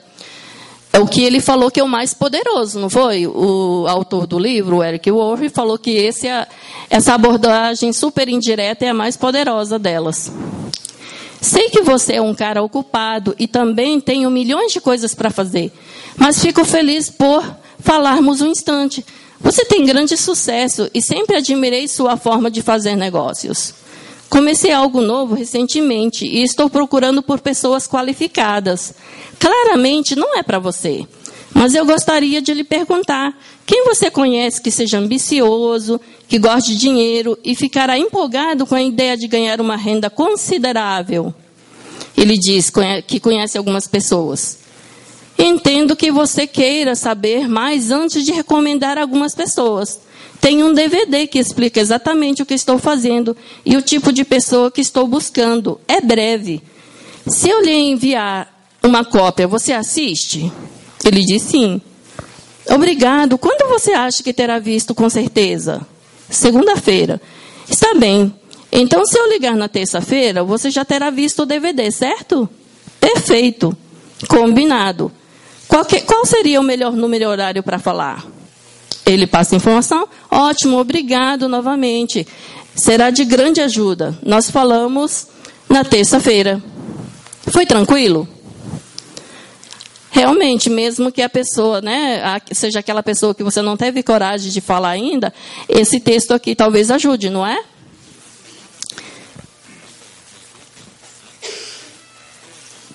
É 0.91 0.99
o 0.99 1.07
que 1.07 1.23
ele 1.23 1.41
falou 1.41 1.71
que 1.71 1.79
é 1.79 1.83
o 1.83 1.87
mais 1.87 2.13
poderoso, 2.13 2.79
não 2.79 2.87
foi? 2.87 3.25
O 3.25 3.87
autor 3.87 4.27
do 4.27 4.37
livro, 4.37 4.83
Eric 4.83 5.09
Wolff, 5.09 5.49
falou 5.49 5.75
que 5.75 5.89
esse 5.89 6.27
é, 6.27 6.47
essa 6.87 7.15
abordagem 7.15 7.91
super 7.91 8.29
indireta 8.29 8.85
é 8.85 8.89
a 8.89 8.93
mais 8.93 9.17
poderosa 9.17 9.79
delas. 9.79 10.31
Sei 11.41 11.69
que 11.71 11.81
você 11.81 12.13
é 12.13 12.21
um 12.21 12.35
cara 12.35 12.61
ocupado 12.61 13.35
e 13.39 13.47
também 13.47 13.99
tenho 13.99 14.29
milhões 14.29 14.71
de 14.71 14.79
coisas 14.79 15.15
para 15.15 15.31
fazer, 15.31 15.73
mas 16.15 16.39
fico 16.39 16.63
feliz 16.63 17.09
por 17.09 17.43
falarmos 17.79 18.39
um 18.39 18.47
instante. 18.47 19.03
Você 19.43 19.65
tem 19.65 19.85
grande 19.85 20.15
sucesso 20.15 20.89
e 20.93 21.01
sempre 21.01 21.35
admirei 21.35 21.85
sua 21.87 22.15
forma 22.15 22.49
de 22.49 22.61
fazer 22.61 22.95
negócios. 22.95 23.73
Comecei 24.29 24.71
algo 24.71 25.01
novo 25.01 25.35
recentemente 25.35 26.25
e 26.25 26.41
estou 26.41 26.69
procurando 26.69 27.21
por 27.21 27.41
pessoas 27.41 27.85
qualificadas. 27.85 28.93
Claramente 29.37 30.15
não 30.15 30.35
é 30.35 30.41
para 30.41 30.59
você. 30.59 31.05
Mas 31.53 31.75
eu 31.75 31.85
gostaria 31.85 32.41
de 32.41 32.53
lhe 32.53 32.63
perguntar: 32.63 33.37
quem 33.65 33.83
você 33.83 34.09
conhece 34.09 34.61
que 34.61 34.71
seja 34.71 34.97
ambicioso, 34.97 35.99
que 36.27 36.39
goste 36.39 36.71
de 36.71 36.79
dinheiro 36.79 37.37
e 37.43 37.53
ficará 37.53 37.99
empolgado 37.99 38.65
com 38.65 38.75
a 38.75 38.81
ideia 38.81 39.17
de 39.17 39.27
ganhar 39.27 39.59
uma 39.59 39.75
renda 39.75 40.09
considerável? 40.09 41.33
Ele 42.17 42.37
diz 42.37 42.71
que 43.05 43.19
conhece 43.19 43.57
algumas 43.57 43.87
pessoas. 43.87 44.62
Entendo 45.45 45.93
que 45.93 46.09
você 46.09 46.47
queira 46.47 46.95
saber 46.95 47.49
mais 47.49 47.91
antes 47.91 48.23
de 48.23 48.31
recomendar 48.31 48.97
algumas 48.97 49.35
pessoas. 49.35 49.99
Tem 50.39 50.63
um 50.63 50.73
DVD 50.73 51.27
que 51.27 51.37
explica 51.37 51.81
exatamente 51.81 52.41
o 52.41 52.45
que 52.45 52.53
estou 52.53 52.79
fazendo 52.79 53.35
e 53.65 53.75
o 53.75 53.81
tipo 53.81 54.13
de 54.13 54.23
pessoa 54.23 54.71
que 54.71 54.79
estou 54.79 55.05
buscando. 55.05 55.81
É 55.85 55.99
breve. 55.99 56.63
Se 57.27 57.49
eu 57.49 57.61
lhe 57.61 57.73
enviar 57.73 58.67
uma 58.81 59.03
cópia, 59.03 59.45
você 59.45 59.73
assiste? 59.73 60.49
Ele 61.03 61.19
diz 61.25 61.41
sim. 61.41 61.81
Obrigado. 62.69 63.37
Quando 63.37 63.67
você 63.67 63.91
acha 63.91 64.23
que 64.23 64.31
terá 64.31 64.59
visto 64.59 64.95
com 64.95 65.09
certeza? 65.09 65.85
Segunda-feira. 66.29 67.21
Está 67.69 67.93
bem. 67.95 68.33
Então, 68.71 69.05
se 69.05 69.19
eu 69.19 69.29
ligar 69.29 69.57
na 69.57 69.67
terça-feira, 69.67 70.41
você 70.41 70.71
já 70.71 70.85
terá 70.85 71.09
visto 71.09 71.41
o 71.41 71.45
DVD, 71.45 71.91
certo? 71.91 72.47
Perfeito. 72.97 73.75
Combinado. 74.29 75.11
Qual, 75.73 75.83
que, 75.83 76.01
qual 76.01 76.23
seria 76.23 76.61
o 76.61 76.63
melhor 76.63 76.93
número 76.93 77.23
e 77.23 77.25
horário 77.25 77.63
para 77.63 77.79
falar? 77.79 78.23
Ele 79.03 79.25
passa 79.25 79.55
a 79.55 79.57
informação. 79.57 80.07
Ótimo, 80.29 80.77
obrigado 80.77 81.49
novamente. 81.49 82.27
Será 82.75 83.09
de 83.09 83.25
grande 83.25 83.59
ajuda. 83.59 84.15
Nós 84.21 84.51
falamos 84.51 85.25
na 85.67 85.83
terça-feira. 85.83 86.61
Foi 87.47 87.65
tranquilo? 87.65 88.27
Realmente, 90.11 90.69
mesmo 90.69 91.11
que 91.11 91.23
a 91.23 91.27
pessoa, 91.27 91.81
né, 91.81 92.39
seja 92.51 92.77
aquela 92.77 93.01
pessoa 93.01 93.33
que 93.33 93.43
você 93.43 93.59
não 93.59 93.75
teve 93.75 94.03
coragem 94.03 94.51
de 94.51 94.61
falar 94.61 94.89
ainda, 94.89 95.33
esse 95.67 95.99
texto 95.99 96.35
aqui 96.35 96.53
talvez 96.53 96.91
ajude, 96.91 97.31
não 97.31 97.47
é? 97.47 97.63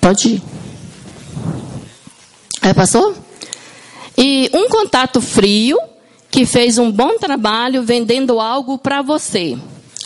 Pode 0.00 0.28
ir. 0.28 0.57
Passou? 2.74 3.14
E 4.16 4.50
um 4.52 4.68
contato 4.68 5.20
frio 5.20 5.78
que 6.30 6.44
fez 6.44 6.78
um 6.78 6.90
bom 6.90 7.18
trabalho 7.18 7.82
vendendo 7.82 8.40
algo 8.40 8.78
para 8.78 9.02
você. 9.02 9.56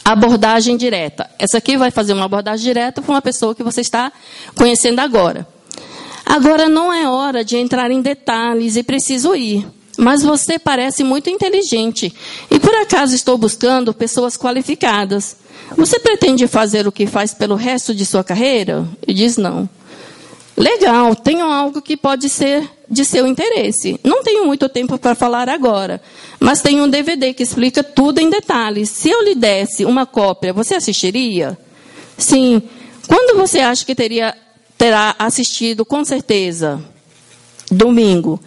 Abordagem 0.04 0.76
direta. 0.76 1.30
Essa 1.38 1.58
aqui 1.58 1.76
vai 1.76 1.90
fazer 1.90 2.12
uma 2.12 2.24
abordagem 2.24 2.64
direta 2.64 3.00
para 3.00 3.10
uma 3.12 3.22
pessoa 3.22 3.54
que 3.54 3.62
você 3.62 3.80
está 3.80 4.12
conhecendo 4.54 5.00
agora. 5.00 5.46
Agora 6.24 6.68
não 6.68 6.92
é 6.92 7.08
hora 7.08 7.44
de 7.44 7.56
entrar 7.56 7.90
em 7.90 8.00
detalhes 8.00 8.76
e 8.76 8.82
preciso 8.82 9.34
ir. 9.34 9.66
Mas 9.98 10.22
você 10.22 10.58
parece 10.58 11.04
muito 11.04 11.28
inteligente 11.28 12.12
e 12.50 12.58
por 12.58 12.74
acaso 12.74 13.14
estou 13.14 13.36
buscando 13.36 13.92
pessoas 13.92 14.36
qualificadas. 14.36 15.36
Você 15.76 15.98
pretende 15.98 16.46
fazer 16.46 16.86
o 16.86 16.92
que 16.92 17.06
faz 17.06 17.34
pelo 17.34 17.54
resto 17.54 17.94
de 17.94 18.06
sua 18.06 18.24
carreira? 18.24 18.86
E 19.06 19.12
diz 19.12 19.36
não. 19.36 19.68
Legal, 20.62 21.16
tenho 21.16 21.44
algo 21.44 21.82
que 21.82 21.96
pode 21.96 22.28
ser 22.28 22.70
de 22.88 23.04
seu 23.04 23.26
interesse. 23.26 23.98
Não 24.04 24.22
tenho 24.22 24.46
muito 24.46 24.68
tempo 24.68 24.96
para 24.96 25.12
falar 25.12 25.48
agora, 25.48 26.00
mas 26.38 26.62
tenho 26.62 26.84
um 26.84 26.88
DVD 26.88 27.34
que 27.34 27.42
explica 27.42 27.82
tudo 27.82 28.20
em 28.20 28.30
detalhes. 28.30 28.88
Se 28.88 29.10
eu 29.10 29.24
lhe 29.24 29.34
desse 29.34 29.84
uma 29.84 30.06
cópia, 30.06 30.52
você 30.52 30.76
assistiria? 30.76 31.58
Sim. 32.16 32.62
Quando 33.08 33.36
você 33.36 33.58
acha 33.58 33.84
que 33.84 33.92
teria, 33.92 34.36
terá 34.78 35.16
assistido, 35.18 35.84
com 35.84 36.04
certeza? 36.04 36.80
Domingo. 37.68 38.38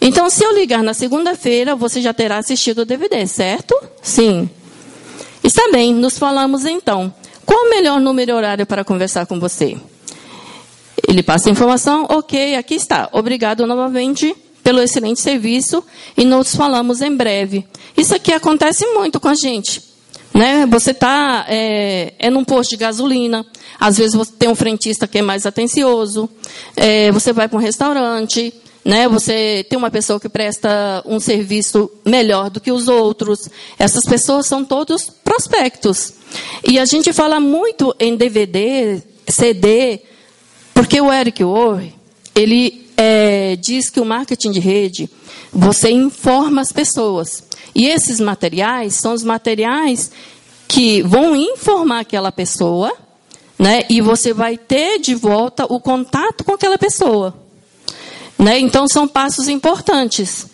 Então, 0.00 0.30
se 0.30 0.44
eu 0.44 0.54
ligar 0.54 0.80
na 0.84 0.94
segunda-feira, 0.94 1.74
você 1.74 2.00
já 2.00 2.14
terá 2.14 2.38
assistido 2.38 2.82
o 2.82 2.84
DVD, 2.84 3.26
certo? 3.26 3.76
Sim. 4.00 4.48
Está 5.42 5.72
bem, 5.72 5.92
nos 5.92 6.16
falamos 6.16 6.66
então. 6.66 7.12
Qual 7.44 7.66
o 7.66 7.70
melhor 7.70 8.00
número 8.00 8.30
e 8.30 8.34
horário 8.34 8.64
para 8.64 8.84
conversar 8.84 9.26
com 9.26 9.40
você? 9.40 9.76
Ele 11.08 11.22
passa 11.22 11.48
a 11.48 11.52
informação, 11.52 12.06
ok, 12.08 12.56
aqui 12.56 12.74
está. 12.74 13.08
Obrigado 13.12 13.66
novamente 13.66 14.34
pelo 14.62 14.80
excelente 14.80 15.20
serviço 15.20 15.84
e 16.16 16.24
nos 16.24 16.54
falamos 16.54 17.02
em 17.02 17.14
breve. 17.14 17.66
Isso 17.96 18.14
aqui 18.14 18.32
acontece 18.32 18.86
muito 18.94 19.20
com 19.20 19.28
a 19.28 19.34
gente. 19.34 19.82
Né? 20.32 20.66
Você 20.66 20.90
está 20.90 21.44
é, 21.48 22.14
é 22.18 22.30
num 22.30 22.44
posto 22.44 22.70
de 22.70 22.76
gasolina, 22.76 23.46
às 23.78 23.98
vezes 23.98 24.14
você 24.14 24.32
tem 24.32 24.48
um 24.48 24.54
frentista 24.54 25.06
que 25.06 25.18
é 25.18 25.22
mais 25.22 25.46
atencioso, 25.46 26.28
é, 26.74 27.12
você 27.12 27.32
vai 27.32 27.46
para 27.46 27.56
um 27.56 27.60
restaurante, 27.60 28.52
né? 28.84 29.08
Você 29.08 29.64
tem 29.68 29.78
uma 29.78 29.90
pessoa 29.90 30.20
que 30.20 30.28
presta 30.28 31.02
um 31.06 31.18
serviço 31.18 31.90
melhor 32.04 32.50
do 32.50 32.60
que 32.60 32.70
os 32.70 32.86
outros. 32.86 33.48
Essas 33.78 34.04
pessoas 34.04 34.46
são 34.46 34.64
todos 34.64 35.08
prospectos. 35.24 36.12
E 36.68 36.78
a 36.78 36.84
gente 36.84 37.12
fala 37.12 37.40
muito 37.40 37.94
em 37.98 38.14
DVD, 38.14 39.00
CD, 39.26 40.00
porque 40.74 41.00
o 41.00 41.12
Eric 41.12 41.42
Orr, 41.44 41.84
ele 42.34 42.90
é, 42.96 43.56
diz 43.56 43.88
que 43.88 44.00
o 44.00 44.04
marketing 44.04 44.50
de 44.50 44.60
rede, 44.60 45.08
você 45.52 45.90
informa 45.90 46.60
as 46.60 46.72
pessoas. 46.72 47.44
E 47.74 47.86
esses 47.86 48.20
materiais 48.20 48.94
são 48.94 49.14
os 49.14 49.22
materiais 49.22 50.10
que 50.66 51.02
vão 51.02 51.36
informar 51.36 52.00
aquela 52.00 52.32
pessoa, 52.32 52.92
né? 53.58 53.84
E 53.88 54.00
você 54.00 54.32
vai 54.32 54.58
ter 54.58 54.98
de 54.98 55.14
volta 55.14 55.64
o 55.64 55.80
contato 55.80 56.42
com 56.42 56.52
aquela 56.52 56.76
pessoa. 56.76 57.34
Né? 58.38 58.58
Então, 58.58 58.88
são 58.88 59.06
passos 59.06 59.48
importantes. 59.48 60.46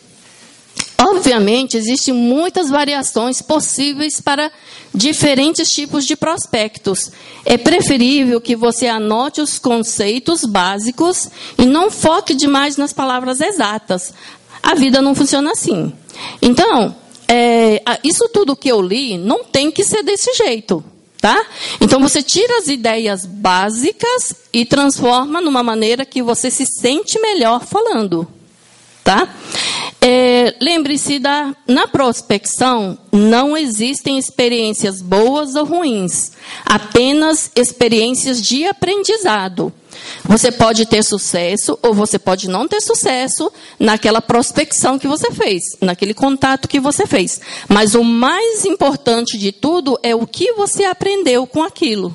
Obviamente, 1.02 1.78
existem 1.78 2.12
muitas 2.12 2.68
variações 2.68 3.40
possíveis 3.40 4.20
para 4.20 4.52
diferentes 4.94 5.72
tipos 5.72 6.04
de 6.04 6.14
prospectos. 6.14 7.10
É 7.44 7.56
preferível 7.56 8.40
que 8.40 8.54
você 8.54 8.86
anote 8.86 9.40
os 9.40 9.58
conceitos 9.58 10.44
básicos 10.44 11.28
e 11.56 11.64
não 11.64 11.90
foque 11.90 12.34
demais 12.34 12.76
nas 12.76 12.92
palavras 12.92 13.40
exatas. 13.40 14.12
A 14.62 14.74
vida 14.74 15.00
não 15.00 15.14
funciona 15.14 15.52
assim. 15.52 15.90
Então, 16.42 16.94
é, 17.26 17.80
isso 18.04 18.28
tudo 18.28 18.56
que 18.56 18.70
eu 18.70 18.82
li 18.82 19.16
não 19.16 19.42
tem 19.42 19.70
que 19.70 19.84
ser 19.84 20.02
desse 20.02 20.34
jeito. 20.34 20.84
Tá? 21.20 21.46
Então 21.82 22.00
você 22.00 22.22
tira 22.22 22.58
as 22.58 22.68
ideias 22.68 23.26
básicas 23.26 24.34
e 24.54 24.64
transforma 24.64 25.38
numa 25.38 25.62
maneira 25.62 26.04
que 26.06 26.22
você 26.22 26.50
se 26.50 26.64
sente 26.64 27.20
melhor 27.20 27.62
falando. 27.62 28.26
Tá? 29.04 29.28
É, 30.00 30.54
Lembre-se 30.60 31.18
da 31.18 31.54
na 31.66 31.86
prospecção 31.86 32.98
não 33.12 33.54
existem 33.54 34.18
experiências 34.18 35.02
boas 35.02 35.54
ou 35.54 35.64
ruins, 35.64 36.32
apenas 36.64 37.50
experiências 37.54 38.40
de 38.40 38.64
aprendizado. 38.64 39.70
Você 40.24 40.50
pode 40.50 40.86
ter 40.86 41.02
sucesso 41.02 41.78
ou 41.82 41.92
você 41.92 42.18
pode 42.18 42.48
não 42.48 42.66
ter 42.66 42.80
sucesso 42.80 43.52
naquela 43.78 44.22
prospecção 44.22 44.98
que 44.98 45.06
você 45.06 45.30
fez, 45.32 45.62
naquele 45.80 46.14
contato 46.14 46.68
que 46.68 46.80
você 46.80 47.06
fez. 47.06 47.40
Mas 47.68 47.94
o 47.94 48.02
mais 48.02 48.64
importante 48.64 49.36
de 49.36 49.52
tudo 49.52 49.98
é 50.02 50.14
o 50.14 50.26
que 50.26 50.52
você 50.54 50.84
aprendeu 50.84 51.46
com 51.46 51.62
aquilo. 51.62 52.14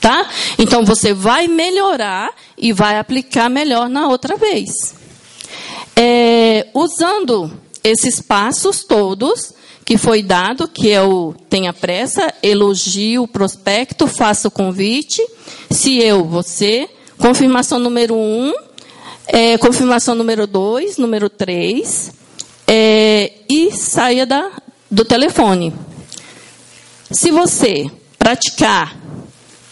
Tá? 0.00 0.28
Então 0.58 0.84
você 0.84 1.14
vai 1.14 1.46
melhorar 1.46 2.30
e 2.58 2.72
vai 2.72 2.98
aplicar 2.98 3.48
melhor 3.48 3.88
na 3.88 4.08
outra 4.08 4.36
vez. 4.36 5.01
É, 5.96 6.68
usando 6.74 7.50
esses 7.84 8.20
passos 8.20 8.84
todos 8.84 9.54
que 9.84 9.98
foi 9.98 10.22
dado, 10.22 10.68
que 10.68 10.96
o 10.98 11.34
tenha 11.50 11.72
pressa, 11.72 12.32
elogie 12.42 13.18
o 13.18 13.26
prospecto, 13.26 14.06
faça 14.06 14.48
o 14.48 14.50
convite, 14.50 15.20
se 15.70 15.98
eu, 15.98 16.24
você, 16.24 16.88
confirmação 17.18 17.78
número 17.78 18.14
um, 18.14 18.54
é, 19.26 19.58
confirmação 19.58 20.14
número 20.14 20.46
dois, 20.46 20.98
número 20.98 21.28
três, 21.28 22.12
é, 22.66 23.32
e 23.50 23.72
saia 23.72 24.24
da, 24.24 24.50
do 24.90 25.04
telefone. 25.04 25.74
Se 27.10 27.30
você 27.30 27.90
praticar 28.18 28.96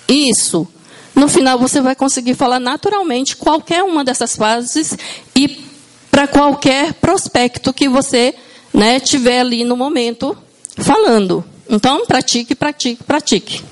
isso, 0.08 0.66
no 1.14 1.28
final 1.28 1.58
você 1.58 1.80
vai 1.80 1.94
conseguir 1.94 2.34
falar 2.34 2.58
naturalmente 2.58 3.36
qualquer 3.36 3.82
uma 3.82 4.04
dessas 4.04 4.36
fases 4.36 4.96
e 5.36 5.69
para 6.10 6.26
qualquer 6.26 6.94
prospecto 6.94 7.72
que 7.72 7.88
você 7.88 8.34
né, 8.72 9.00
tiver 9.00 9.40
ali 9.40 9.64
no 9.64 9.76
momento 9.76 10.36
falando. 10.76 11.44
Então, 11.68 12.04
pratique, 12.06 12.54
pratique, 12.54 13.02
pratique. 13.04 13.62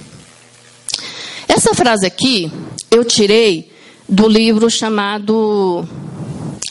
Essa 1.48 1.74
frase 1.74 2.06
aqui 2.06 2.50
eu 2.90 3.04
tirei 3.04 3.70
do 4.08 4.28
livro 4.28 4.70
chamado 4.70 5.86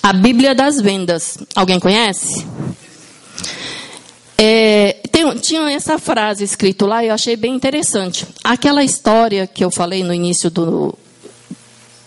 A 0.01 0.13
Bíblia 0.13 0.55
das 0.55 0.79
Vendas. 0.79 1.37
Alguém 1.53 1.79
conhece? 1.79 2.45
É, 4.37 4.97
tem, 5.11 5.35
tinha 5.37 5.69
essa 5.71 5.97
frase 5.97 6.43
escrito 6.43 6.85
lá 6.85 7.03
e 7.03 7.07
eu 7.07 7.13
achei 7.13 7.35
bem 7.35 7.55
interessante. 7.55 8.25
Aquela 8.43 8.83
história 8.83 9.47
que 9.47 9.63
eu 9.63 9.71
falei 9.71 10.03
no 10.03 10.13
início 10.13 10.49
do, 10.49 10.97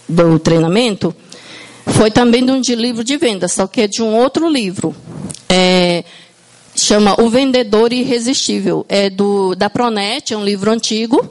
do 0.09 0.39
treinamento 0.39 1.15
foi 1.93 2.11
também 2.11 2.45
de 2.45 2.51
um 2.53 2.61
de 2.61 2.75
livro 2.75 3.05
de 3.05 3.17
vendas, 3.17 3.53
só 3.53 3.67
que 3.67 3.83
é 3.83 3.87
de 3.87 4.03
um 4.03 4.17
outro 4.17 4.49
livro. 4.49 4.95
É, 5.49 6.05
chama 6.75 7.21
O 7.21 7.29
Vendedor 7.29 7.93
Irresistível. 7.93 8.85
É 8.89 9.11
do, 9.11 9.55
da 9.55 9.69
Pronet, 9.69 10.33
é 10.33 10.37
um 10.37 10.45
livro 10.45 10.71
antigo. 10.71 11.29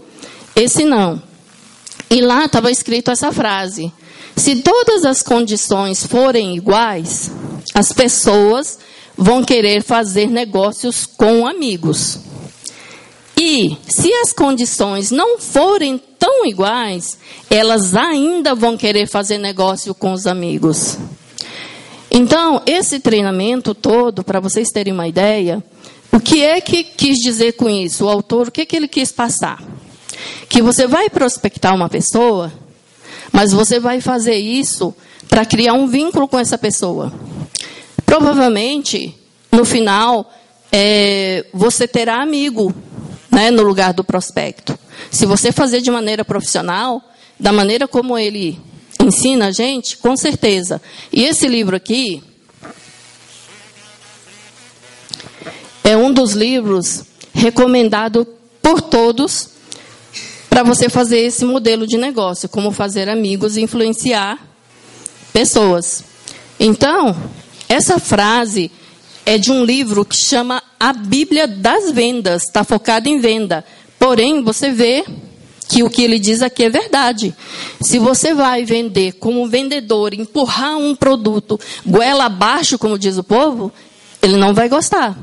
Esse 0.55 0.83
não. 0.83 1.21
E 2.09 2.21
lá 2.21 2.45
estava 2.45 2.71
escrito 2.71 3.11
essa 3.11 3.31
frase: 3.31 3.91
Se 4.35 4.57
todas 4.57 5.05
as 5.05 5.21
condições 5.21 6.05
forem 6.05 6.55
iguais, 6.55 7.31
as 7.73 7.91
pessoas 7.91 8.79
vão 9.17 9.43
querer 9.43 9.83
fazer 9.83 10.27
negócios 10.27 11.05
com 11.05 11.45
amigos. 11.47 12.19
E 13.41 13.77
se 13.87 14.11
as 14.15 14.33
condições 14.33 15.11
não 15.11 15.39
forem 15.39 15.97
tão 16.19 16.45
iguais, 16.45 17.17
elas 17.49 17.95
ainda 17.95 18.53
vão 18.53 18.75
querer 18.75 19.07
fazer 19.07 19.37
negócio 19.37 19.95
com 19.95 20.11
os 20.11 20.27
amigos. 20.27 20.97
Então, 22.11 22.61
esse 22.65 22.99
treinamento 22.99 23.73
todo, 23.73 24.25
para 24.25 24.41
vocês 24.41 24.71
terem 24.71 24.91
uma 24.91 25.07
ideia, 25.07 25.63
o 26.11 26.19
que 26.19 26.43
é 26.43 26.59
que 26.59 26.83
quis 26.83 27.17
dizer 27.19 27.53
com 27.53 27.69
isso? 27.69 28.03
O 28.03 28.09
autor, 28.09 28.49
o 28.49 28.51
que, 28.51 28.59
é 28.59 28.65
que 28.65 28.75
ele 28.75 28.89
quis 28.89 29.09
passar? 29.09 29.63
Que 30.49 30.61
você 30.61 30.85
vai 30.85 31.09
prospectar 31.09 31.73
uma 31.73 31.87
pessoa, 31.87 32.51
mas 33.31 33.53
você 33.53 33.79
vai 33.79 34.01
fazer 34.01 34.35
isso 34.35 34.93
para 35.29 35.45
criar 35.45 35.75
um 35.75 35.87
vínculo 35.87 36.27
com 36.27 36.37
essa 36.37 36.57
pessoa. 36.57 37.13
Provavelmente, 38.05 39.15
no 39.49 39.63
final, 39.63 40.29
é, 40.73 41.45
você 41.53 41.87
terá 41.87 42.21
amigo 42.21 42.75
né, 43.39 43.49
no 43.49 43.63
lugar 43.63 43.93
do 43.93 44.03
prospecto. 44.03 44.77
Se 45.09 45.25
você 45.25 45.49
fazer 45.49 45.79
de 45.79 45.89
maneira 45.89 46.25
profissional, 46.25 47.01
da 47.39 47.53
maneira 47.53 47.87
como 47.87 48.17
ele 48.17 48.59
ensina 49.01 49.47
a 49.47 49.51
gente, 49.51 49.95
com 49.95 50.17
certeza. 50.17 50.81
E 51.09 51.23
esse 51.23 51.47
livro 51.47 51.73
aqui 51.73 52.21
é 55.85 55.95
um 55.95 56.11
dos 56.11 56.33
livros 56.33 57.05
recomendado 57.33 58.27
por 58.61 58.81
todos 58.81 59.51
para 60.49 60.61
você 60.61 60.89
fazer 60.89 61.19
esse 61.19 61.45
modelo 61.45 61.87
de 61.87 61.97
negócio, 61.97 62.49
como 62.49 62.71
fazer 62.71 63.07
amigos 63.07 63.55
e 63.55 63.61
influenciar 63.61 64.37
pessoas. 65.31 66.03
Então, 66.59 67.15
essa 67.69 67.99
frase 67.99 68.69
é 69.29 69.37
de 69.37 69.51
um 69.51 69.63
livro 69.63 70.03
que 70.03 70.17
chama 70.17 70.63
A 70.79 70.91
Bíblia 70.91 71.45
das 71.45 71.91
Vendas, 71.91 72.45
está 72.45 72.63
focado 72.63 73.07
em 73.07 73.19
venda. 73.19 73.63
Porém, 73.99 74.41
você 74.41 74.71
vê 74.71 75.05
que 75.67 75.83
o 75.83 75.89
que 75.89 76.01
ele 76.01 76.17
diz 76.17 76.41
aqui 76.41 76.63
é 76.63 76.69
verdade. 76.71 77.35
Se 77.79 77.99
você 77.99 78.33
vai 78.33 78.65
vender 78.65 79.11
como 79.19 79.47
vendedor, 79.47 80.15
empurrar 80.15 80.79
um 80.79 80.95
produto 80.95 81.59
goela 81.85 82.25
abaixo, 82.25 82.79
como 82.79 82.97
diz 82.97 83.19
o 83.19 83.23
povo, 83.23 83.71
ele 84.19 84.35
não 84.35 84.51
vai 84.51 84.67
gostar. 84.67 85.15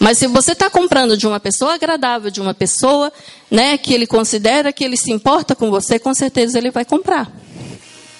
Mas 0.00 0.18
se 0.18 0.26
você 0.26 0.50
está 0.50 0.68
comprando 0.68 1.16
de 1.16 1.24
uma 1.24 1.38
pessoa 1.38 1.74
agradável, 1.74 2.28
de 2.28 2.40
uma 2.40 2.52
pessoa 2.52 3.12
né, 3.48 3.78
que 3.78 3.94
ele 3.94 4.04
considera 4.04 4.72
que 4.72 4.82
ele 4.82 4.96
se 4.96 5.12
importa 5.12 5.54
com 5.54 5.70
você, 5.70 5.96
com 5.96 6.12
certeza 6.12 6.58
ele 6.58 6.72
vai 6.72 6.84
comprar. 6.84 7.30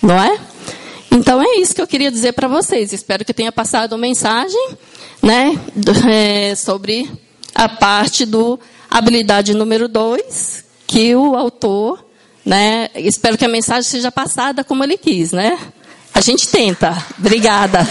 Não 0.00 0.16
é? 0.16 0.38
Então 1.11 1.42
é 1.42 1.59
isso 1.59 1.74
que 1.74 1.82
eu 1.82 1.86
queria 1.88 2.11
dizer 2.11 2.32
para 2.34 2.46
vocês. 2.46 2.92
Espero 2.92 3.24
que 3.24 3.34
tenha 3.34 3.50
passado 3.50 3.92
uma 3.92 3.98
mensagem 3.98 4.78
né, 5.22 5.58
é, 6.10 6.54
sobre 6.54 7.10
a 7.54 7.68
parte 7.68 8.26
do 8.26 8.58
habilidade 8.90 9.54
número 9.54 9.88
dois, 9.88 10.64
que 10.86 11.14
o 11.14 11.36
autor, 11.36 12.04
né, 12.44 12.90
espero 12.94 13.38
que 13.38 13.44
a 13.44 13.48
mensagem 13.48 13.84
seja 13.84 14.10
passada 14.10 14.64
como 14.64 14.84
ele 14.84 14.98
quis, 14.98 15.32
né? 15.32 15.58
A 16.14 16.20
gente 16.20 16.48
tenta. 16.48 17.02
Obrigada. 17.18 17.86